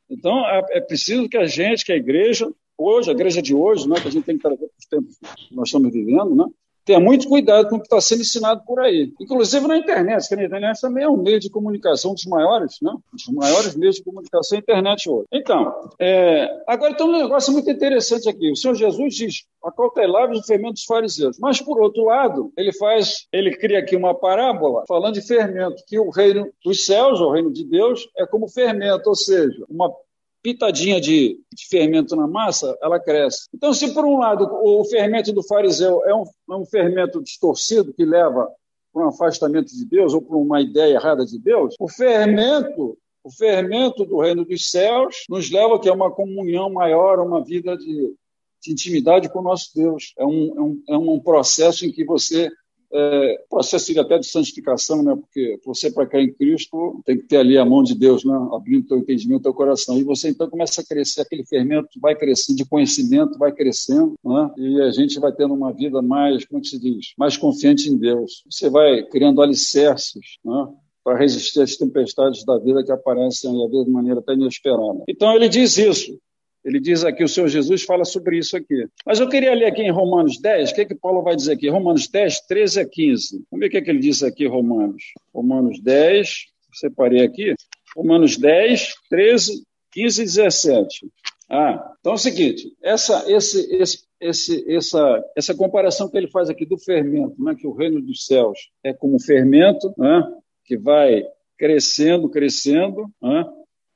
[0.10, 3.88] Então, é, é preciso que a gente, que a igreja, hoje, a igreja de hoje,
[3.88, 6.46] né, que a gente tem que trazer para os tempos que nós estamos vivendo, né,
[6.86, 9.13] tenha muito cuidado com o que está sendo ensinado por aí.
[9.20, 12.92] Inclusive na internet, que a internet também é um meio de comunicação dos maiores, né?
[13.13, 15.28] Dos maiores meios de comunicação a internet hoje.
[15.32, 18.52] Então, é, agora tem um negócio muito interessante aqui.
[18.52, 21.38] O Senhor Jesus diz, acauteláveis o fermento dos fariseus.
[21.39, 26.00] Mas, por outro lado, ele faz, ele cria aqui uma parábola falando de fermento, que
[26.00, 29.92] o reino dos céus, o reino de Deus, é como fermento, ou seja, uma
[30.41, 33.47] pitadinha de, de, fermento na massa, ela cresce.
[33.54, 37.93] Então, se por um lado o fermento do fariseu é um, é um fermento distorcido
[37.93, 38.49] que leva
[38.93, 43.32] para um afastamento de Deus ou para uma ideia errada de Deus, o fermento o
[43.32, 48.15] fermento do reino dos céus nos leva a é uma comunhão maior, uma vida de,
[48.63, 50.13] de intimidade com o nosso Deus.
[50.17, 52.49] É um, é um, é um processo em que você
[52.91, 55.15] é, processo até de santificação, né?
[55.15, 58.34] Porque você para cair em Cristo tem que ter ali a mão de Deus, né?
[58.52, 59.97] Abrindo teu entendimento, teu coração.
[59.97, 64.52] E você então começa a crescer, aquele fermento vai crescendo de conhecimento, vai crescendo, né?
[64.58, 67.97] E a gente vai tendo uma vida mais, como é se diz, mais confiante em
[67.97, 68.43] Deus.
[68.49, 70.67] Você vai criando alicerces, né?
[71.04, 75.04] para resistir às tempestades da vida que aparecem às vezes de maneira até inesperada.
[75.08, 76.19] Então ele diz isso.
[76.63, 78.86] Ele diz aqui, o Senhor Jesus fala sobre isso aqui.
[79.06, 81.54] Mas eu queria ler aqui em Romanos 10, o que, é que Paulo vai dizer
[81.54, 81.69] aqui?
[81.69, 83.45] Romanos 10, 13 a 15.
[83.50, 85.04] Vamos ver o que, é que ele diz aqui, Romanos.
[85.34, 87.54] Romanos 10, separei aqui.
[87.95, 91.08] Romanos 10, 13, 15 e 17.
[91.50, 96.48] Ah, então é o seguinte, essa, esse, esse, esse, essa, essa comparação que ele faz
[96.48, 100.32] aqui do fermento, né, que o reino dos céus é como fermento, né,
[100.63, 101.24] que vai
[101.58, 103.45] crescendo, crescendo, né,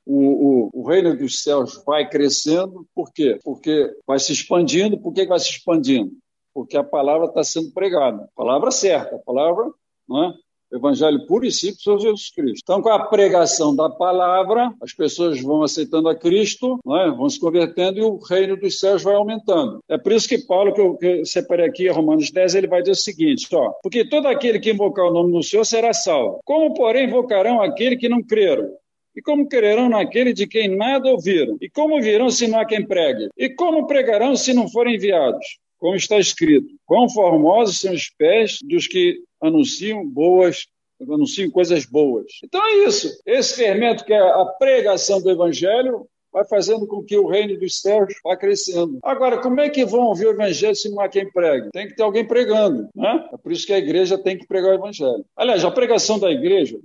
[0.06, 3.38] o, o, o, reino dos céus vai crescendo, por quê?
[3.42, 4.98] Porque vai se expandindo.
[4.98, 6.12] Por que vai se expandindo?
[6.52, 8.22] Porque a palavra está sendo pregada.
[8.22, 9.70] A palavra certa, a palavra
[10.08, 10.34] não é?
[10.72, 12.60] Evangelho puro e simples Jesus Cristo.
[12.64, 17.10] Então, com a pregação da palavra, as pessoas vão aceitando a Cristo, é?
[17.10, 19.78] vão se convertendo e o reino dos céus vai aumentando.
[19.88, 22.80] É por isso que Paulo, que eu, que eu separei aqui, Romanos 10, ele vai
[22.80, 26.40] dizer o seguinte: ó, porque todo aquele que invocar o nome do Senhor será salvo.
[26.44, 28.68] Como, porém, invocarão aquele que não creram?
[29.16, 31.56] E como crerão naquele de quem nada ouviram?
[31.60, 33.28] E como virão se não há quem pregue?
[33.36, 35.58] E como pregarão se não forem enviados?
[35.78, 40.66] Como está escrito: Quão formosos são os pés dos que anunciam boas
[41.00, 42.26] anunciam coisas boas.
[42.42, 43.20] Então é isso.
[43.26, 47.80] Esse fermento que é a pregação do evangelho vai fazendo com que o reino dos
[47.80, 48.98] céus vá crescendo.
[49.04, 51.70] Agora, como é que vão ouvir o evangelho se não há quem pregue?
[51.72, 53.28] Tem que ter alguém pregando, né?
[53.32, 55.24] É por isso que a igreja tem que pregar o evangelho.
[55.36, 56.76] Aliás, a pregação da igreja,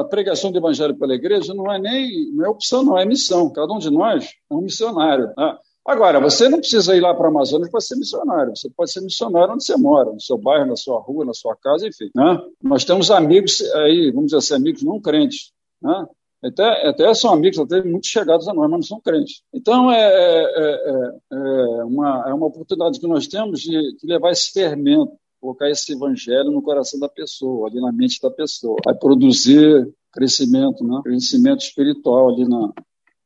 [0.00, 3.52] a pregação do evangelho pela igreja não é nem não é opção, não é missão.
[3.52, 5.32] Cada um de nós é um missionário.
[5.38, 5.56] Né?
[5.86, 8.54] Agora, você não precisa ir lá para a Amazônia para ser missionário.
[8.54, 11.56] Você pode ser missionário onde você mora, no seu bairro, na sua rua, na sua
[11.56, 12.10] casa, enfim.
[12.14, 12.38] Né?
[12.62, 15.52] Nós temos amigos aí, vamos dizer assim, amigos não crentes.
[15.80, 16.06] Né?
[16.42, 19.42] Até, até são amigos, até muito chegados a nós, mas não são crentes.
[19.52, 24.30] Então, é, é, é, é, uma, é uma oportunidade que nós temos de, de levar
[24.30, 28.76] esse fermento, colocar esse evangelho no coração da pessoa, ali na mente da pessoa.
[28.84, 31.00] Vai produzir crescimento, né?
[31.02, 32.72] crescimento espiritual ali na,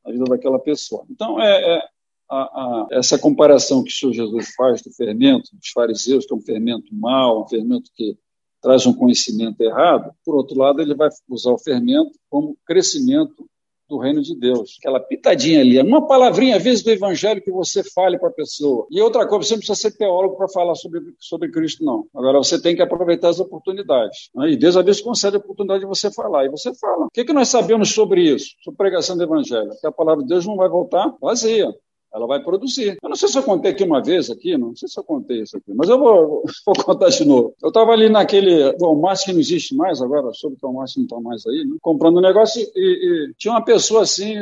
[0.05, 1.05] na vida daquela pessoa.
[1.11, 1.83] Então, é, é
[2.31, 6.37] a, a, essa comparação que o Senhor Jesus faz do fermento, dos fariseus, que é
[6.37, 8.17] um fermento mau, um fermento que
[8.63, 13.45] traz um conhecimento errado, por outro lado, ele vai usar o fermento como crescimento
[13.93, 14.79] do reino de Deus.
[14.79, 18.87] Aquela pitadinha ali, uma palavrinha às vezes do evangelho que você fale para a pessoa.
[18.91, 22.07] E outra coisa, você não precisa ser teólogo para falar sobre, sobre Cristo, não.
[22.15, 24.31] Agora você tem que aproveitar as oportunidades.
[24.35, 24.53] Né?
[24.53, 26.47] E Deus às vezes concede a oportunidade de você falar.
[26.47, 27.07] E você fala.
[27.07, 28.55] O que, que nós sabemos sobre isso?
[28.65, 29.71] Sobre pregação do evangelho?
[29.79, 31.69] Que a palavra de Deus não vai voltar vazia
[32.15, 32.99] ela vai produzir.
[33.03, 35.43] Eu não sei se eu contei aqui uma vez, aqui, não sei se eu contei
[35.43, 37.55] isso aqui, mas eu vou, vou contar de novo.
[37.63, 41.21] Eu estava ali naquele Walmart que não existe mais agora, sobre o Walmart não está
[41.21, 41.77] mais aí, né?
[41.81, 44.35] comprando um negócio e, e, tinha uma pessoa assim,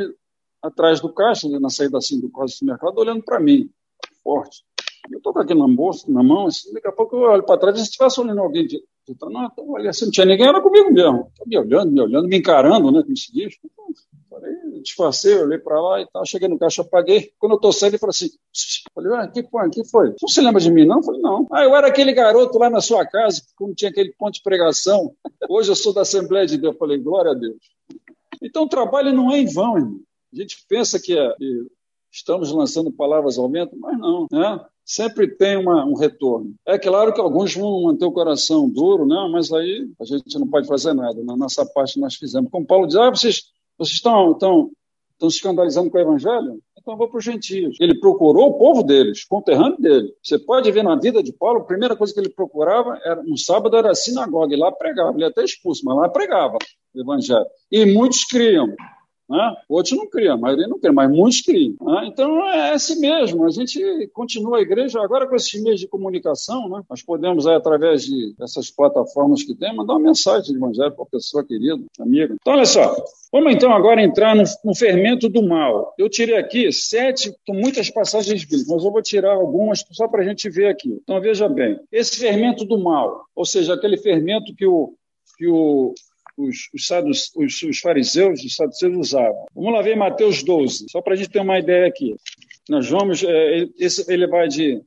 [0.61, 3.69] atrás do caixa, na saída assim do quase do mercado, olhando para mim,
[4.23, 4.63] forte.
[5.09, 7.57] Eu estou com aquilo na bolsa, na mão, assim, daqui a pouco eu olho para
[7.57, 10.61] trás, se estivesse olhando alguém de, de não, então, olha, assim, não tinha ninguém, era
[10.61, 11.31] comigo mesmo.
[11.35, 13.57] Tá me olhando, me olhando, me encarando, né, como se diz.
[14.29, 16.25] Falei, disfarcei, olhei para lá e tal.
[16.25, 17.31] Cheguei no caixa, paguei.
[17.39, 18.29] Quando eu tô saindo, ele falou assim:
[18.93, 19.69] Falei, ah, que foi?
[19.69, 20.15] que foi?
[20.21, 20.97] Não se lembra de mim, não?
[20.97, 21.47] Eu falei, não.
[21.51, 25.13] Ah, eu era aquele garoto lá na sua casa, quando tinha aquele ponto de pregação.
[25.49, 26.73] Hoje eu sou da Assembleia de Deus.
[26.73, 27.57] Eu falei, glória a Deus.
[28.41, 29.99] Então, o trabalho não é em vão, irmão.
[30.33, 31.67] A gente pensa que, é, que
[32.11, 34.65] estamos lançando palavras ao vento, mas não, né?
[34.83, 36.53] Sempre tem uma, um retorno.
[36.65, 39.29] É claro que alguns vão manter o coração duro, né?
[39.31, 41.23] mas aí a gente não pode fazer nada.
[41.23, 42.49] Na nossa parte nós fizemos.
[42.51, 43.43] Como Paulo diz, ah, vocês
[43.81, 44.71] vocês estão, estão,
[45.13, 46.61] estão se escandalizando com o evangelho?
[46.77, 47.77] Então vou para os gentios.
[47.79, 50.13] Ele procurou o povo deles, conterrâneo dele.
[50.21, 53.37] Você pode ver na vida de Paulo, a primeira coisa que ele procurava era no
[53.37, 55.15] sábado era a sinagoga, e lá pregava.
[55.15, 56.59] Ele até expulso, mas lá pregava
[56.93, 57.45] o evangelho.
[57.71, 58.67] E muitos criam.
[59.31, 59.55] Né?
[59.69, 61.73] Outros não criam, a maioria não cria, mas muitos criam.
[61.81, 62.07] Né?
[62.07, 66.67] Então é assim mesmo, a gente continua a igreja agora com esses meios de comunicação,
[66.67, 66.81] né?
[66.89, 71.03] nós podemos, aí, através de dessas plataformas que tem, mandar uma mensagem de evangelho para
[71.03, 72.35] a pessoa querida, amiga.
[72.41, 72.93] Então, olha só,
[73.31, 75.93] vamos então agora entrar no, no fermento do mal.
[75.97, 80.23] Eu tirei aqui sete, com muitas passagens bíblicas, mas eu vou tirar algumas só para
[80.23, 80.99] a gente ver aqui.
[81.01, 84.93] Então, veja bem, esse fermento do mal, ou seja, aquele fermento que o,
[85.37, 85.93] que o,
[86.37, 89.45] os, os, os, os fariseus, os saduceus usavam.
[89.53, 92.15] Vamos lá ver Mateus 12, só para a gente ter uma ideia aqui.
[92.69, 94.81] Nós vamos, é, esse, ele vai de,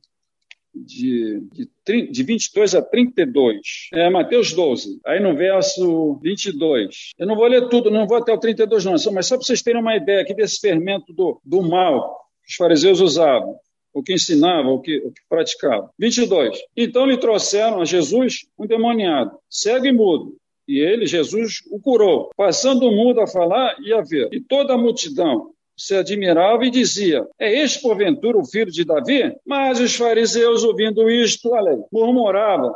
[0.73, 1.41] de,
[1.85, 3.57] de, de 22 a 32.
[3.93, 7.11] É Mateus 12, aí no verso 22.
[7.17, 9.61] Eu não vou ler tudo, não vou até o 32 não, mas só para vocês
[9.61, 13.57] terem uma ideia aqui desse fermento do, do mal que os fariseus usavam
[13.95, 15.89] o que ensinavam, o que, o que praticavam.
[15.97, 16.59] 22.
[16.75, 20.35] Então lhe trouxeram a Jesus um demoniado, cego e mudo,
[20.67, 24.29] e ele, Jesus, o curou, passando o mundo a falar e a ver.
[24.33, 29.35] E toda a multidão se admirava e dizia: É este, porventura, o filho de Davi?
[29.45, 31.51] Mas os fariseus, ouvindo isto,
[31.91, 32.73] murmuravam: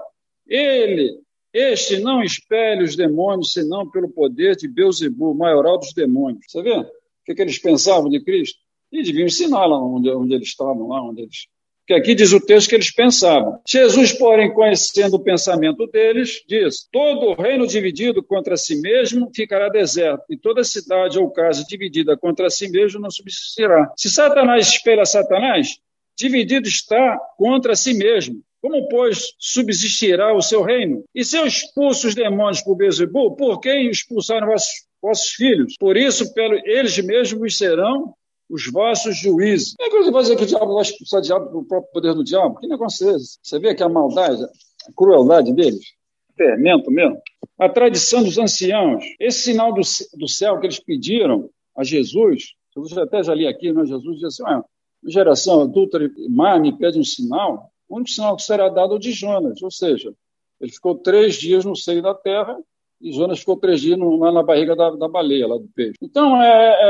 [0.48, 1.20] Ele,
[1.54, 6.46] este não espelha os demônios, senão pelo poder de Beuzebu, maioral dos demônios.
[6.48, 6.76] Você vê?
[6.78, 6.86] O
[7.26, 8.60] que, que eles pensavam de Cristo?
[8.92, 11.48] E deviam ensinar lá onde, onde eles estavam, lá onde eles
[11.90, 13.60] porque aqui diz o texto que eles pensavam.
[13.68, 20.24] Jesus, porém, conhecendo o pensamento deles, diz: Todo reino dividido contra si mesmo ficará deserto,
[20.30, 23.92] e toda cidade ou casa dividida contra si mesmo não subsistirá.
[23.98, 25.80] Se Satanás espelha Satanás,
[26.16, 28.40] dividido está contra si mesmo.
[28.62, 31.04] Como, pois, subsistirá o seu reino?
[31.16, 35.74] E se eu expulso os demônios por Bezebu, por quem expulsaram vossos, vossos filhos?
[35.80, 38.14] Por isso, pelo, eles mesmos serão
[38.50, 39.76] os vossos juízes.
[39.80, 42.60] É você vai que o diabo vai expulsar o diabo pelo próprio poder do diabo?
[42.60, 43.38] Que negócio é esse?
[43.44, 45.86] Você vê que a maldade, a crueldade deles,
[46.36, 47.22] fermento mesmo.
[47.58, 49.82] A tradição dos anciãos, esse sinal do,
[50.18, 53.86] do céu que eles pediram a Jesus, Jesus até já li aqui, né?
[53.86, 54.64] Jesus disse assim, ah,
[55.06, 58.96] geração adulta e má me pede um sinal, o único sinal que será dado é
[58.98, 60.14] o de Jonas, ou seja,
[60.60, 62.58] ele ficou três dias no seio da terra
[63.02, 65.96] e Jonas ficou dias lá na barriga da, da baleia, lá do peixe.
[66.02, 66.90] Então, é, é,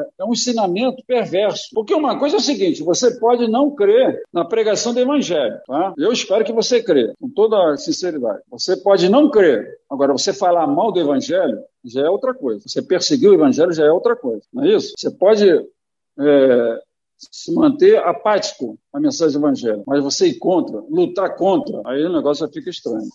[0.00, 1.68] é, é, um ensinamento perverso.
[1.72, 5.94] Porque uma coisa é o seguinte, você pode não crer na pregação do evangelho, tá?
[5.96, 8.42] Eu espero que você crê, com toda sinceridade.
[8.50, 9.78] Você pode não crer.
[9.88, 12.62] Agora, você falar mal do evangelho já é outra coisa.
[12.66, 14.92] Você perseguir o evangelho já é outra coisa, não é isso?
[14.96, 16.80] Você pode é,
[17.16, 22.46] se manter apático à mensagem evangelho, mas você ir contra, lutar contra, aí o negócio
[22.46, 23.08] já fica estranho.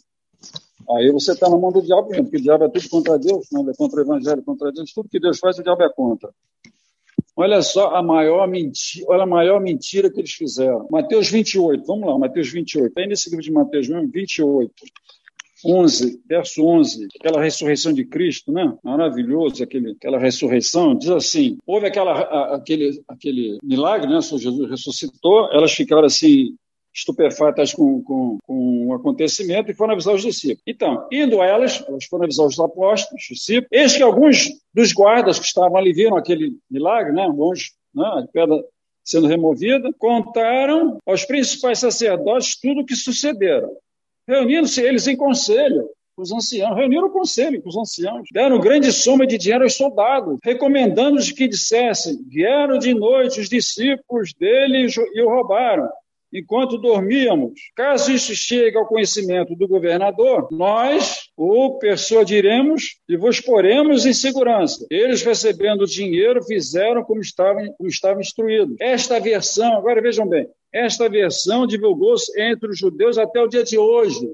[0.89, 3.47] Aí você está na mão do diabo mesmo, porque o diabo é tudo contra Deus,
[3.51, 3.71] né?
[3.71, 6.29] é contra o evangelho, contra Deus, tudo que Deus faz, o diabo é contra.
[7.35, 10.87] Olha só a maior mentira, olha a maior mentira que eles fizeram.
[10.91, 12.87] Mateus 28, vamos lá, Mateus 28.
[12.87, 14.71] Está aí nesse livro de Mateus mesmo, 28.
[15.65, 18.75] 11, verso 11, aquela ressurreição de Cristo, né?
[18.83, 20.93] Maravilhoso, aquele, aquela ressurreição.
[20.93, 24.17] Diz assim: houve aquela, aquele, aquele milagre, né?
[24.17, 26.55] O Jesus ressuscitou, elas ficaram assim
[26.93, 30.62] estupefatas com, com, com o acontecimento e foram avisar os discípulos.
[30.67, 34.93] Então, indo a elas, elas foram avisar os apóstolos, os discípulos, eis que alguns dos
[34.93, 37.51] guardas que estavam ali viram aquele milagre, né, um
[37.95, 38.63] né, a pedra
[39.03, 43.67] sendo removida, contaram aos principais sacerdotes tudo o que sucedera.
[44.25, 49.25] Reunindo-se eles em conselho, os anciãos, reuniram o conselho com os anciãos, deram grande soma
[49.25, 55.29] de dinheiro aos soldados, recomendando-os que dissessem: vieram de noite os discípulos dele e o
[55.29, 55.89] roubaram
[56.33, 57.53] enquanto dormíamos.
[57.75, 64.85] Caso isso chegue ao conhecimento do governador, nós o persuadiremos e vos poremos em segurança.
[64.89, 68.75] Eles, recebendo o dinheiro, fizeram como estavam, como instruídos.
[68.79, 73.77] Esta versão, agora vejam bem, esta versão divulgou-se entre os judeus até o dia de
[73.77, 74.27] hoje.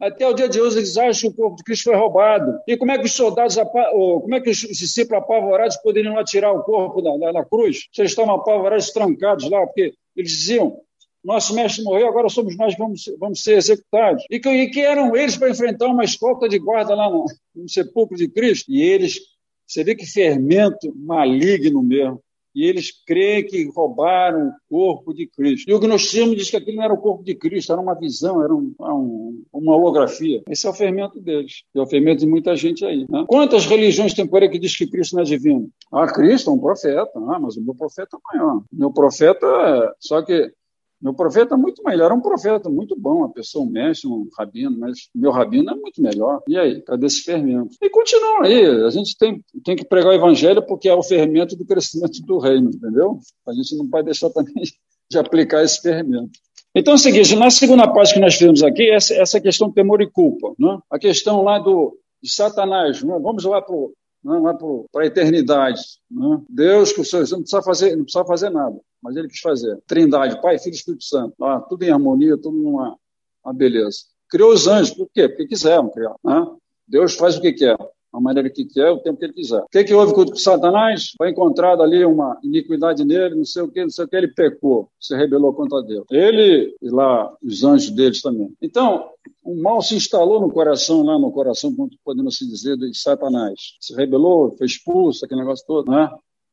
[0.00, 2.58] Até o dia de hoje eles acham que o corpo de Cristo foi roubado.
[2.66, 6.52] E como é que os soldados, como é que os discípulos apavorados poderiam lá tirar
[6.52, 7.88] o corpo da, da, da cruz?
[7.98, 10.80] Eles estavam apavorados, trancados lá, porque eles diziam,
[11.24, 14.24] nosso mestre morreu, agora somos nós que vamos, vamos ser executados.
[14.30, 17.68] E que, e que eram eles para enfrentar uma escolta de guarda lá no, no
[17.68, 18.70] sepulcro de Cristo.
[18.70, 19.18] E eles,
[19.66, 22.20] você vê que fermento maligno mesmo.
[22.54, 25.70] E eles creem que roubaram o corpo de Cristo.
[25.70, 28.42] E o gnosticismo diz que aquilo não era o corpo de Cristo, era uma visão,
[28.42, 30.42] era um, um, uma holografia.
[30.48, 31.62] Esse é o fermento deles.
[31.72, 33.06] E é o fermento de muita gente aí.
[33.08, 33.24] Né?
[33.28, 35.70] Quantas religiões têm por aí que diz que Cristo não é divino?
[35.92, 37.12] Ah, Cristo é um profeta.
[37.14, 38.62] Ah, mas o meu profeta é maior.
[38.72, 39.92] Meu profeta é...
[40.00, 40.52] Só que
[41.00, 44.28] meu profeta é muito melhor, era um profeta muito bom, uma pessoa, um mestre, um
[44.36, 46.42] rabino, mas meu rabino é muito melhor.
[46.46, 47.74] E aí, cadê esse fermento?
[47.80, 51.56] E continua aí, a gente tem, tem que pregar o evangelho porque é o fermento
[51.56, 53.18] do crescimento do reino, entendeu?
[53.48, 54.62] A gente não pode deixar também
[55.10, 56.38] de aplicar esse fermento.
[56.74, 60.02] Então é o seguinte, na segunda parte que nós fizemos aqui, essa, essa questão temor
[60.02, 60.78] e culpa, né?
[60.90, 63.18] a questão lá do, de Satanás, né?
[63.20, 65.80] vamos lá para é para a eternidade.
[66.10, 66.42] Né?
[66.48, 69.78] Deus, que o Senhor não precisa fazer, não precisa fazer nada mas ele quis fazer.
[69.86, 71.34] Trindade, Pai, Filho e Espírito Santo.
[71.44, 72.96] Ah, tudo em harmonia, tudo numa
[73.44, 74.00] uma beleza.
[74.28, 75.28] Criou os anjos, por quê?
[75.28, 76.14] Porque quiseram criar.
[76.22, 76.46] Né?
[76.86, 77.76] Deus faz o que quer,
[78.12, 79.60] a maneira que quer, o tempo que ele quiser.
[79.60, 81.12] O que, que houve com Satanás?
[81.16, 84.28] Foi encontrado ali uma iniquidade nele, não sei o que, não sei o que, ele
[84.28, 86.04] pecou, se rebelou contra Deus.
[86.10, 88.52] Ele e lá os anjos deles também.
[88.60, 89.08] Então,
[89.42, 93.76] o mal se instalou no coração, lá no coração, podemos se dizer, de Satanás.
[93.80, 96.10] Se rebelou, foi expulso, aquele negócio todo, né?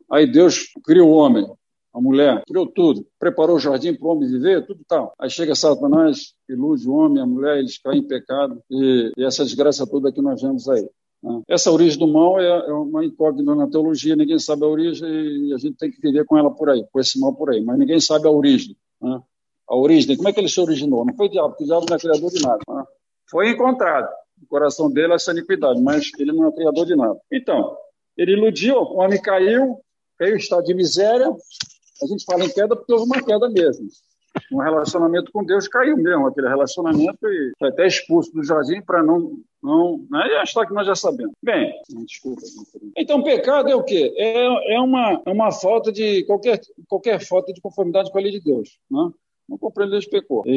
[0.09, 1.45] Aí Deus criou o homem
[1.97, 5.15] a mulher, criou tudo, preparou o jardim para o homem viver, tudo tal.
[5.19, 9.43] Aí chega Satanás, ilude o homem, a mulher, eles caem em pecado, e, e essa
[9.43, 10.87] desgraça toda que nós vemos aí.
[11.23, 11.41] Né?
[11.49, 15.53] Essa origem do mal é, é, uma incógnita na teologia, ninguém sabe a origem e
[15.55, 17.79] a gente tem que viver com ela por aí, com esse mal por aí, mas
[17.79, 18.77] ninguém sabe a origem.
[19.01, 19.19] Né?
[19.67, 21.03] A origem, como é que ele se originou?
[21.03, 22.59] Não foi o diabo, porque o diabo não é criador de nada.
[22.69, 22.83] Né?
[23.27, 24.07] Foi encontrado
[24.39, 27.19] no coração dele essa iniquidade, mas ele não é criador de nada.
[27.33, 27.75] Então,
[28.15, 29.79] ele iludiu, o homem caiu,
[30.19, 31.27] caiu em estado de miséria,
[32.01, 33.87] a gente fala em queda porque houve uma queda mesmo.
[34.51, 39.03] Um relacionamento com Deus caiu mesmo, aquele relacionamento, e foi até expulso do jardim para
[39.03, 41.33] não Não, aí é a história que nós já sabemos.
[41.41, 41.73] Bem,
[42.05, 42.41] desculpa.
[42.95, 44.13] Então, pecado é o quê?
[44.15, 48.31] É, é, uma, é uma falta de qualquer, qualquer falta de conformidade com a lei
[48.31, 48.77] de Deus.
[48.89, 49.09] Né?
[49.49, 50.43] Não compreendeu, pecou.
[50.45, 50.51] E,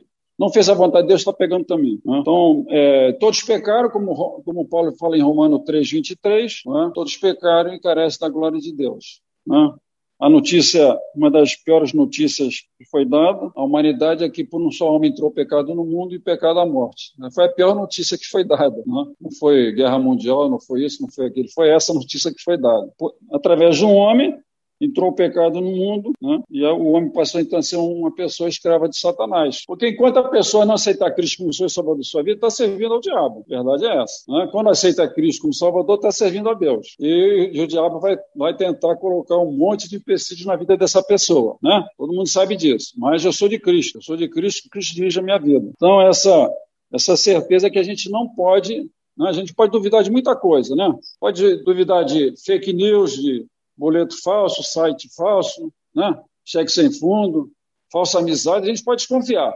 [0.00, 0.02] e
[0.38, 2.00] não fez a vontade de Deus, está pegando também.
[2.04, 2.18] Né?
[2.20, 6.90] Então, é, todos pecaram, como, como Paulo fala em Romano 3, 23, né?
[6.94, 9.20] todos pecaram e carecem da glória de Deus.
[9.46, 9.74] Né?
[10.20, 14.70] A notícia, uma das piores notícias que foi dada à humanidade é que por um
[14.70, 17.12] só homem entrou pecado no mundo e pecado a morte.
[17.16, 17.28] Né?
[17.32, 18.76] Foi a pior notícia que foi dada.
[18.76, 19.04] Né?
[19.20, 21.48] Não foi guerra mundial, não foi isso, não foi aquilo.
[21.54, 22.92] Foi essa notícia que foi dada.
[23.32, 24.36] Através de um homem,
[24.80, 26.40] entrou o pecado no mundo, né?
[26.50, 29.64] e o homem passou então a ser uma pessoa escrava de Satanás.
[29.66, 32.94] Porque enquanto a pessoa não aceitar Cristo como seu salvador de sua vida, está servindo
[32.94, 33.44] ao diabo.
[33.50, 34.24] A verdade é essa.
[34.28, 34.48] Né?
[34.52, 36.96] Quando aceita Cristo como salvador, está servindo a Deus.
[37.00, 41.02] E, e, o diabo vai, vai tentar colocar um monte de empecilhos na vida dessa
[41.02, 41.56] pessoa.
[41.62, 41.84] Né?
[41.96, 42.92] Todo mundo sabe disso.
[42.96, 45.70] Mas eu sou de Cristo, eu sou de Cristo, Cristo dirige a minha vida.
[45.74, 46.50] Então, essa,
[46.92, 49.28] essa certeza que a gente não pode né?
[49.28, 50.94] a gente pode duvidar de muita coisa, né?
[51.18, 53.44] Pode duvidar de fake news, de
[53.78, 56.20] boleto falso, site falso, né?
[56.44, 57.50] cheque sem fundo,
[57.92, 59.54] falsa amizade, a gente pode desconfiar.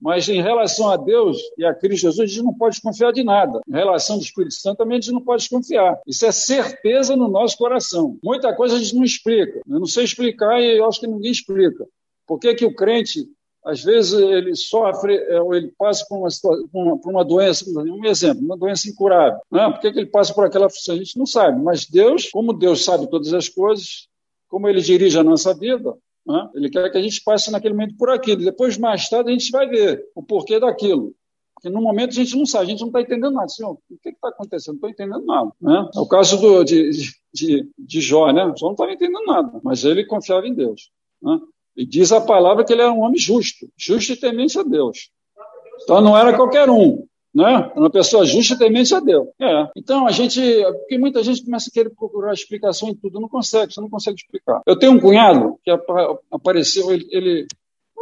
[0.00, 3.24] Mas em relação a Deus e a Cristo Jesus, a gente não pode desconfiar de
[3.24, 3.60] nada.
[3.66, 5.98] Em relação ao Espírito Santo, também a gente não pode desconfiar.
[6.06, 8.18] Isso é certeza no nosso coração.
[8.22, 9.60] Muita coisa a gente não explica.
[9.66, 11.86] Eu não sei explicar e eu acho que ninguém explica.
[12.26, 13.26] Por que, que o crente
[13.66, 16.28] às vezes ele sofre, é, ou ele passa por uma,
[16.72, 19.40] uma, por uma doença, um exemplo, uma doença incurável.
[19.50, 19.68] Né?
[19.70, 20.94] Por que, que ele passa por aquela aflição?
[20.94, 24.08] A gente não sabe, mas Deus, como Deus sabe todas as coisas,
[24.48, 25.94] como Ele dirige a nossa vida,
[26.26, 26.50] né?
[26.54, 28.44] Ele quer que a gente passe naquele momento por aquilo.
[28.44, 31.14] Depois, mais tarde, a gente vai ver o porquê daquilo.
[31.54, 33.46] Porque no momento a gente não sabe, a gente não está entendendo nada.
[33.62, 34.74] O que está acontecendo?
[34.74, 35.52] Não estou entendendo nada.
[35.60, 35.88] Né?
[35.94, 36.90] É o caso do, de,
[37.32, 38.42] de, de Jó, né?
[38.58, 40.90] Jó não estava entendendo nada, mas ele confiava em Deus.
[41.22, 41.38] Né?
[41.76, 45.10] E diz a palavra que ele era um homem justo, justo e temente a Deus.
[45.82, 47.04] Então não era qualquer um,
[47.34, 47.70] né?
[47.76, 49.28] Uma pessoa justa e temente a Deus.
[49.40, 49.68] É.
[49.76, 50.40] Então a gente,
[50.80, 54.16] porque muita gente começa a querer procurar explicação em tudo, não consegue, você não consegue
[54.16, 54.62] explicar.
[54.66, 55.70] Eu tenho um cunhado que
[56.30, 57.46] apareceu, ele, ele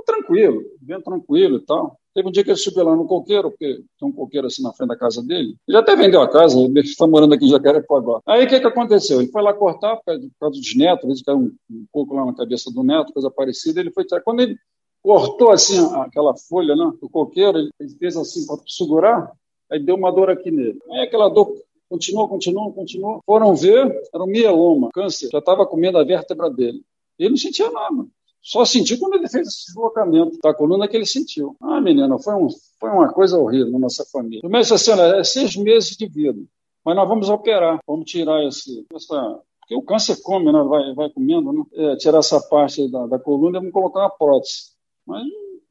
[0.05, 1.99] tranquilo, bem tranquilo e tal.
[2.15, 4.73] Teve um dia que ele subiu lá no coqueiro, porque tem um coqueiro assim na
[4.73, 5.57] frente da casa dele.
[5.67, 8.21] Ele até vendeu a casa, ele está morando aqui em Jacarepaguá.
[8.25, 9.21] Aí o que, que aconteceu?
[9.21, 10.05] Ele foi lá cortar por
[10.39, 13.81] causa dos netos, ele caiu um, um coco lá na cabeça do neto, coisa parecida.
[13.81, 14.05] Ele foi.
[14.25, 14.57] Quando ele
[15.03, 19.33] cortou assim aquela folha né, do coqueiro, ele fez assim para segurar,
[19.71, 20.79] aí deu uma dor aqui nele.
[20.93, 21.53] Aí aquela dor
[21.89, 23.21] continuou, continuou, continuou.
[23.27, 26.83] Foram ver, era um mieloma, câncer, já estava comendo a vértebra dele.
[27.19, 28.07] Ele não sentia nada.
[28.45, 31.57] Só sentiu quando ele fez esse deslocamento da coluna que ele sentiu.
[31.63, 34.41] Ah, menina, foi, um, foi uma coisa horrível na nossa família.
[34.43, 36.39] Primeiro, assim, olha, é seis meses de vida,
[36.85, 40.63] mas nós vamos operar, vamos tirar esse, essa, porque o câncer come, né?
[40.63, 41.63] vai, vai comendo, né?
[41.73, 44.75] É, tirar essa parte da, da coluna e vamos colocar uma prótese.
[45.07, 45.23] Mas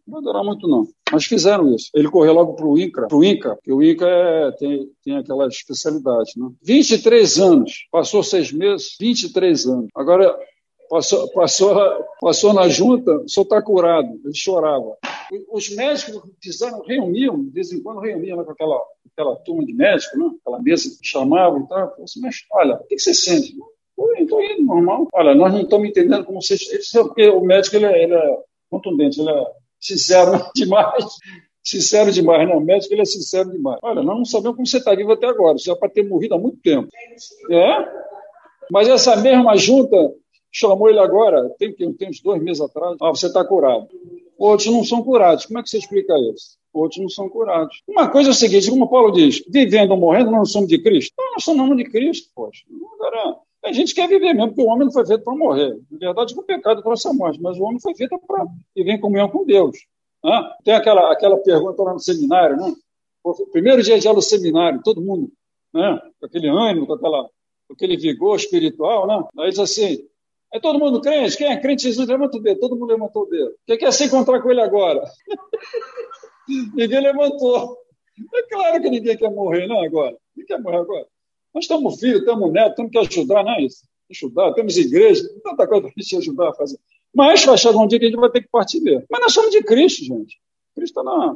[0.07, 0.87] não vai durar muito, não.
[1.11, 1.91] Mas fizeram isso.
[1.93, 5.47] Ele correu logo para o INCRA, pro INCA, porque o INCA é, tem, tem aquela
[5.47, 6.31] especialidade.
[6.35, 6.49] Né?
[6.63, 9.87] 23 anos, passou seis meses, 23 anos.
[9.95, 10.35] Agora,
[10.93, 14.09] Passou, passou, passou na junta, o senhor está curado.
[14.23, 14.95] Ele chorava.
[15.51, 18.79] Os médicos fizeram, reuniam, de vez em quando reuniam com aquela,
[19.11, 20.29] aquela turma de médicos, né?
[20.39, 21.95] aquela mesa que chamavam e tal.
[22.03, 23.55] Assim, mas olha, o que você sente?
[24.19, 25.07] Estou indo, normal.
[25.11, 26.57] Olha, nós não estamos entendendo como você.
[27.01, 28.37] Porque o médico ele é, ele é
[28.69, 29.45] contundente, ele é
[29.81, 31.05] sincero demais.
[31.63, 32.57] Sincero demais, não.
[32.57, 33.79] O médico ele é sincero demais.
[33.81, 35.57] Olha, nós não sabemos como você está vivo até agora.
[35.57, 36.87] Você já para ter morrido há muito tempo.
[37.49, 38.03] É?
[38.69, 39.97] Mas essa mesma junta
[40.53, 43.87] chamou ele agora, tem, tem uns dois meses atrás, ah, você está curado.
[44.37, 45.45] Outros não são curados.
[45.45, 46.57] Como é que você explica isso?
[46.71, 47.81] Outros não são curados.
[47.87, 50.79] Uma coisa é o seguinte, como Paulo diz, vivendo ou morrendo, nós não somos de
[50.81, 51.13] Cristo.
[51.13, 52.63] Então, nós somos de Cristo, poxa.
[52.95, 55.77] Agora, a gente quer viver mesmo, porque o homem não foi feito para morrer.
[55.89, 58.45] Na verdade, o pecado trouxe a morte, mas o homem foi feito para
[58.75, 59.77] viver em comunhão com Deus.
[60.23, 60.51] Né?
[60.63, 62.73] Tem aquela, aquela pergunta lá no seminário, né?
[63.51, 65.31] Primeiro dia aula do seminário, todo mundo,
[65.73, 66.01] né?
[66.19, 67.23] com aquele ânimo, com, aquela,
[67.67, 69.23] com aquele vigor espiritual, né?
[69.39, 70.05] Aí diz assim,
[70.53, 71.35] é todo mundo crente?
[71.35, 72.07] Quem é crente Jesus?
[72.07, 72.59] Levanta o dedo.
[72.59, 73.55] Todo mundo levantou o dedo.
[73.65, 75.03] Quem quer se encontrar com ele agora?
[76.47, 77.77] ninguém levantou.
[78.35, 80.15] É claro que ninguém quer morrer, não, agora.
[80.35, 81.07] Ninguém quer morrer agora.
[81.53, 83.83] Nós estamos filhos, estamos netos, temos que ajudar, não é isso?
[84.11, 86.79] Ajudar, temos igreja, tanta coisa para a gente ajudar a fazer.
[87.13, 89.05] Mas vai chegar um dia que a gente vai ter que partir dele.
[89.09, 90.39] Mas nós somos de Cristo, gente.
[90.75, 91.33] Cristo está na.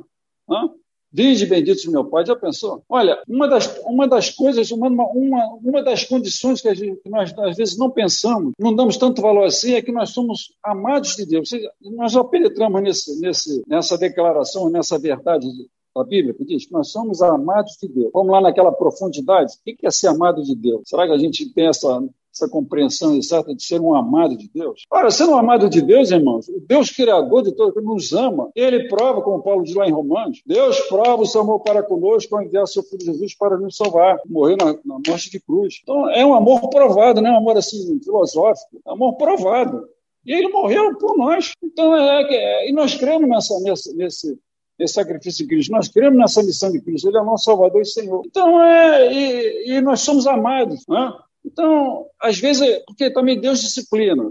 [0.49, 0.70] Né?
[1.12, 2.26] Vinde benditos meu Pai.
[2.26, 2.84] Já pensou?
[2.89, 7.34] Olha, uma das, uma das coisas, uma, uma, uma das condições que, gente, que nós
[7.38, 11.26] às vezes não pensamos, não damos tanto valor assim, é que nós somos amados de
[11.26, 11.49] Deus.
[11.49, 15.47] Seja, nós já penetramos nesse, nesse, nessa declaração, nessa verdade
[15.95, 18.12] da Bíblia, que diz que nós somos amados de Deus.
[18.14, 19.53] Vamos lá naquela profundidade.
[19.53, 20.82] O que é ser amado de Deus?
[20.86, 21.99] Será que a gente tem essa
[22.38, 24.86] essa compreensão exata de ser um amado de Deus.
[24.92, 28.50] Ora, sendo um amado de Deus, irmãos, o Deus criador de todo que nos ama,
[28.56, 32.36] ele prova, como Paulo diz lá em Romanos, Deus prova o seu amor para conosco
[32.36, 35.80] ao enviar seu filho Jesus para nos salvar, morrer na, na morte de cruz.
[35.82, 39.88] Então, é um amor provado, não é um amor assim filosófico, é um amor provado.
[40.26, 41.54] E ele morreu por nós.
[41.64, 44.38] Então, é, é, e nós cremos nessa, nessa, nesse,
[44.78, 45.72] esse sacrifício de Cristo.
[45.72, 47.08] Nós cremos nessa missão de Cristo.
[47.08, 48.24] Ele é nosso Salvador e Senhor.
[48.26, 50.86] Então, é, e, e nós somos amados.
[50.88, 51.14] Né?
[51.48, 54.30] Então, às vezes, porque também Deus disciplina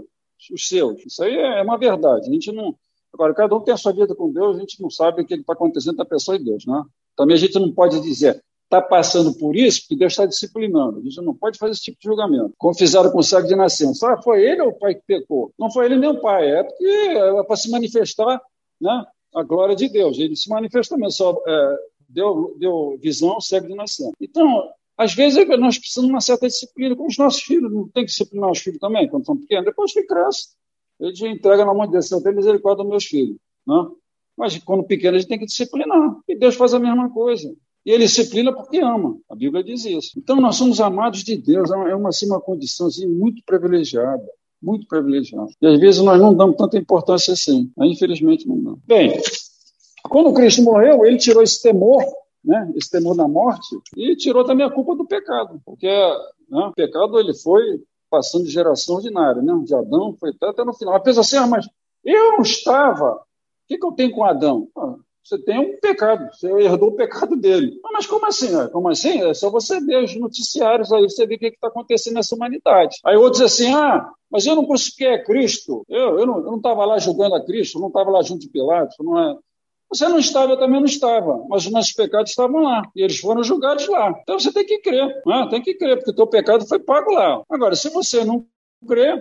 [0.53, 1.03] os seus.
[1.03, 2.29] Isso aí é uma verdade.
[2.29, 2.75] A gente não.
[3.13, 5.33] Agora, cada um tem a sua vida com Deus, a gente não sabe o que
[5.33, 6.65] está acontecendo entre a pessoa e Deus.
[6.65, 6.83] Né?
[7.15, 10.99] Também a gente não pode dizer, está passando por isso porque Deus está disciplinando.
[10.99, 12.53] A gente não pode fazer esse tipo de julgamento.
[12.57, 14.13] Como fizeram com o cego de nascença.
[14.13, 15.51] Ah, foi ele ou o pai que pecou?
[15.57, 16.51] Não foi ele nem o pai.
[16.51, 18.39] É porque é para se manifestar
[18.79, 20.19] né, a glória de Deus.
[20.19, 24.11] Ele se manifestou mesmo, só, é, deu, deu visão ao cego de nascença.
[24.21, 27.71] Então, às vezes nós precisamos de uma certa disciplina com os nossos filhos.
[27.71, 29.65] Não tem que disciplinar os filhos também, quando são pequenos.
[29.65, 30.49] Depois que cresce,
[30.99, 32.11] ele já entrega na mão de Deus.
[32.11, 33.37] Eu tenho misericórdia dos meus filhos.
[33.67, 33.87] Né?
[34.35, 36.17] Mas quando pequeno, a gente tem que disciplinar.
[36.27, 37.53] E Deus faz a mesma coisa.
[37.85, 39.17] E ele disciplina porque ama.
[39.29, 40.17] A Bíblia diz isso.
[40.17, 41.69] Então, nós somos amados de Deus.
[41.69, 44.27] É uma, é assim, uma condição assim, muito privilegiada.
[44.59, 45.51] Muito privilegiada.
[45.61, 47.71] E às vezes nós não damos tanta importância assim.
[47.79, 48.79] Infelizmente, não damos.
[48.87, 49.21] Bem,
[50.09, 52.03] quando Cristo morreu, ele tirou esse temor
[52.47, 56.71] né, esse temor da morte, e tirou também a culpa do pecado, porque né, o
[56.71, 60.95] pecado ele foi passando de geração ordinária, né, de Adão foi até, até no final.
[60.95, 61.67] Apesar assim, ah, mas
[62.05, 63.19] eu não estava, o
[63.67, 64.69] que, que eu tenho com Adão?
[64.77, 67.77] Ah, você tem um pecado, você herdou o pecado dele.
[67.85, 68.55] Ah, mas como assim?
[68.55, 69.21] Ah, como assim?
[69.23, 72.95] É só você ver os noticiários aí, você vê o que está acontecendo nessa humanidade.
[73.05, 76.97] Aí outros assim, ah, mas eu não crucifiquei a Cristo, eu, eu não estava lá
[76.97, 79.37] julgando a Cristo, eu não estava lá junto de Pilatos, não é,
[79.89, 83.19] você não estava, eu também não estava, mas os nossos pecados estavam lá e eles
[83.19, 84.13] foram julgados lá.
[84.21, 85.47] Então você tem que crer, né?
[85.49, 87.41] tem que crer, porque o teu pecado foi pago lá.
[87.49, 88.45] Agora, se você não
[88.85, 89.15] crê,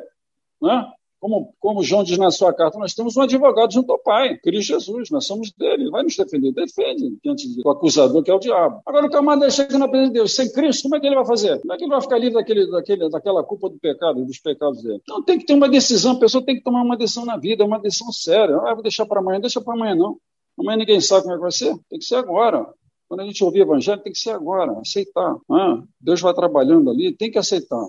[0.61, 0.93] né?
[1.21, 4.75] como, como João diz na sua carta, nós temos um advogado junto ao Pai, Cristo
[4.75, 8.39] Jesus, nós somos dele, ele vai nos defender, defende diante do acusador que é o
[8.39, 8.81] diabo.
[8.87, 11.27] Agora o camarada chega na presença de Deus, sem Cristo, como é que ele vai
[11.27, 11.61] fazer?
[11.61, 14.83] Como é que ele vai ficar livre daquele, daquele, daquela culpa do pecado, dos pecados
[14.83, 15.01] dele?
[15.03, 17.65] Então tem que ter uma decisão, a pessoa tem que tomar uma decisão na vida,
[17.65, 18.57] uma decisão séria.
[18.59, 20.19] Ah, vou deixar para amanhã, deixa para amanhã não.
[20.59, 21.75] Amanhã ninguém sabe como é que vai ser.
[21.89, 22.67] Tem que ser agora.
[23.09, 25.37] Quando a gente ouvir evangelho, tem que ser agora, aceitar.
[25.51, 27.87] Ah, Deus vai trabalhando ali, tem que aceitar.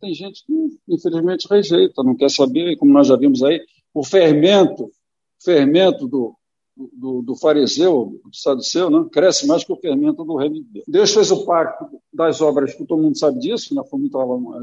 [0.00, 3.60] Tem gente que, infelizmente, rejeita, não quer saber, como nós já vimos aí,
[3.92, 4.90] o fermento,
[5.42, 6.34] fermento do,
[6.76, 9.04] do, do fariseu, do saduceu, né?
[9.12, 10.84] cresce mais que o fermento do reino de Deus.
[10.86, 13.82] Deus fez o pacto das obras, que todo mundo sabe disso, né?
[13.90, 14.18] foi muito,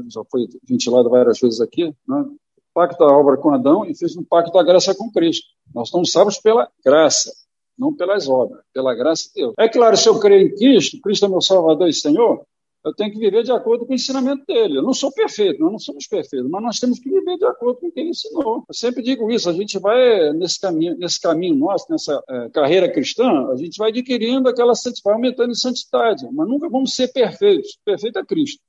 [0.08, 2.20] já foi ventilado várias vezes aqui, né?
[2.20, 2.36] o
[2.72, 5.46] pacto da obra com Adão e fez um pacto da graça com Cristo.
[5.74, 7.30] Nós estamos salvos pela graça
[7.78, 9.54] não pelas obras, pela graça de Deus.
[9.58, 12.42] É claro, se eu creio em Cristo, Cristo é meu Salvador e Senhor,
[12.84, 14.78] eu tenho que viver de acordo com o ensinamento dele.
[14.78, 17.80] Eu não sou perfeito, nós não somos perfeitos, mas nós temos que viver de acordo
[17.80, 18.64] com o que ele ensinou.
[18.68, 22.90] Eu sempre digo isso, a gente vai nesse caminho, nesse caminho nosso, nessa é, carreira
[22.90, 24.72] cristã, a gente vai adquirindo aquela
[25.04, 27.78] vai aumentando em santidade, mas nunca vamos ser perfeitos.
[27.84, 28.60] Perfeito é Cristo.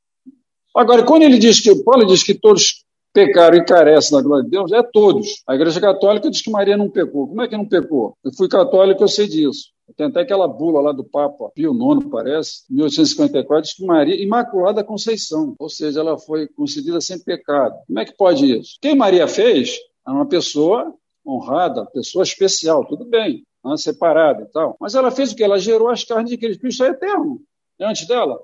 [0.76, 2.84] Agora, quando ele diz que, Paulo diz que todos
[3.14, 5.42] pecaram e carecem da glória de Deus é todos.
[5.48, 7.28] A Igreja Católica diz que Maria não pecou.
[7.28, 8.16] Como é que não pecou?
[8.24, 9.70] Eu fui católico, eu sei disso.
[9.98, 14.84] Tem até aquela bula lá do Papa Pio IX, parece, 1854, diz que Maria, Imaculada
[14.84, 17.76] Conceição, ou seja, ela foi concedida sem pecado.
[17.88, 18.78] Como é que pode isso?
[18.82, 20.94] Quem Maria fez é uma pessoa
[21.26, 24.76] honrada, pessoa especial, tudo bem, né, separada e tal.
[24.80, 25.44] Mas ela fez o que?
[25.44, 26.62] Ela gerou as carnes de Cristo.
[26.62, 27.42] Cristo é eterno.
[27.80, 28.40] É antes dela.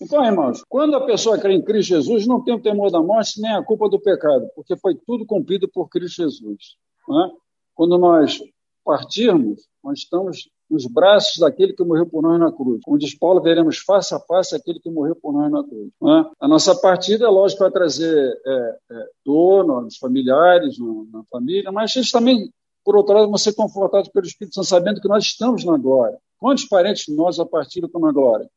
[0.00, 3.40] Então, irmãos, quando a pessoa crê em Cristo Jesus, não tem o temor da morte
[3.40, 6.76] nem a culpa do pecado, porque foi tudo cumprido por Cristo Jesus.
[7.08, 7.30] É?
[7.74, 8.40] Quando nós
[8.84, 12.80] partirmos, nós estamos nos braços daquele que morreu por nós na cruz.
[12.84, 15.90] Como diz Paulo, veremos face a face aquele que morreu por nós na cruz.
[16.02, 16.30] É?
[16.40, 21.70] A nossa partida, é lógico, vai trazer é, é, dor nos familiares, no, na família,
[21.70, 22.50] mas eles também,
[22.84, 26.18] por outro lado, vão ser confortados pelo Espírito Santo, sabendo que nós estamos na glória.
[26.38, 28.48] Quantos parentes nós a partir estão na glória?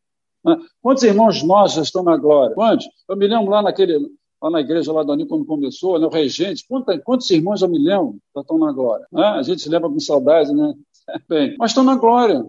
[0.44, 0.58] Né?
[0.82, 1.36] Quantos irmãos
[1.74, 2.56] já estão na glória?
[2.56, 2.88] Quantos?
[3.08, 4.00] Eu me lembro lá naquele,
[4.42, 7.70] lá na igreja lá do Aninho, quando começou, né, o regente, quantos, quantos irmãos eu
[7.70, 9.06] me lembro já estão na glória?
[9.12, 9.24] Né?
[9.24, 10.74] A gente se lembra com saudade, né?
[11.28, 12.46] Bem, mas estão na glória.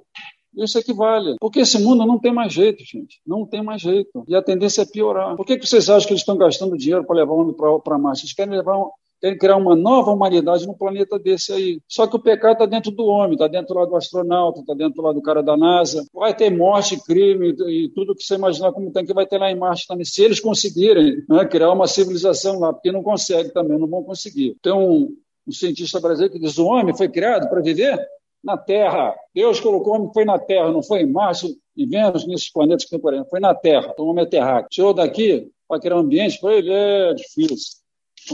[0.56, 1.36] Isso equivale.
[1.38, 3.20] Porque esse mundo não tem mais jeito, gente.
[3.24, 4.24] Não tem mais jeito.
[4.26, 5.36] E a tendência é piorar.
[5.36, 7.98] Por que, que vocês acham que eles estão gastando dinheiro para levar o homem para
[7.98, 8.22] Marte?
[8.22, 8.76] Eles querem levar
[9.20, 11.80] querem criar uma nova humanidade no planeta desse aí.
[11.86, 15.02] Só que o pecado está dentro do homem, está dentro lá do astronauta, está dentro
[15.02, 16.04] lá do cara da NASA.
[16.12, 19.50] Vai ter morte, crime e tudo que você imaginar como tem que vai ter lá
[19.50, 20.04] em Marte também.
[20.04, 24.56] Se eles conseguirem né, criar uma civilização lá, porque não conseguem também, não vão conseguir.
[24.62, 25.14] Tem um,
[25.46, 27.98] um cientista brasileiro que diz: o homem foi criado para viver
[28.42, 29.14] na Terra.
[29.34, 32.84] Deus colocou o homem, foi na Terra, não foi em Marte, em Vênus, nesses planetas
[32.84, 33.22] que tem por aí.
[33.28, 33.90] Foi na Terra.
[33.92, 34.68] Então, o homem é terráqueo.
[34.70, 37.79] Tirou daqui, para criar um ambiente para ele é difícil.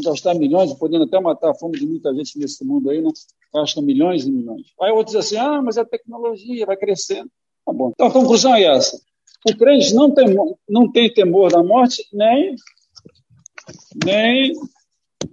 [0.05, 3.11] Gastar milhões, podendo até matar a fome de muita gente nesse mundo aí, né?
[3.55, 4.67] Gasta milhões e milhões.
[4.81, 7.31] Aí outros dizem assim, ah, mas é tecnologia, vai crescendo.
[7.65, 7.91] Tá bom.
[7.95, 9.01] Então a conclusão é essa.
[9.49, 10.27] O crente não tem,
[10.69, 12.55] não tem temor da morte, nem,
[14.05, 14.53] nem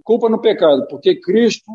[0.04, 1.70] culpa no pecado, porque Cristo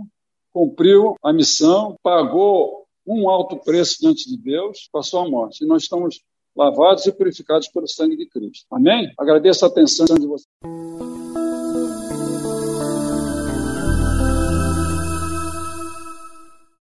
[0.52, 5.64] cumpriu a missão, pagou um alto preço diante de Deus com a sua morte.
[5.64, 6.22] E nós estamos
[6.56, 8.66] lavados e purificados pelo sangue de Cristo.
[8.72, 9.12] Amém?
[9.18, 11.19] Agradeço a atenção de vocês.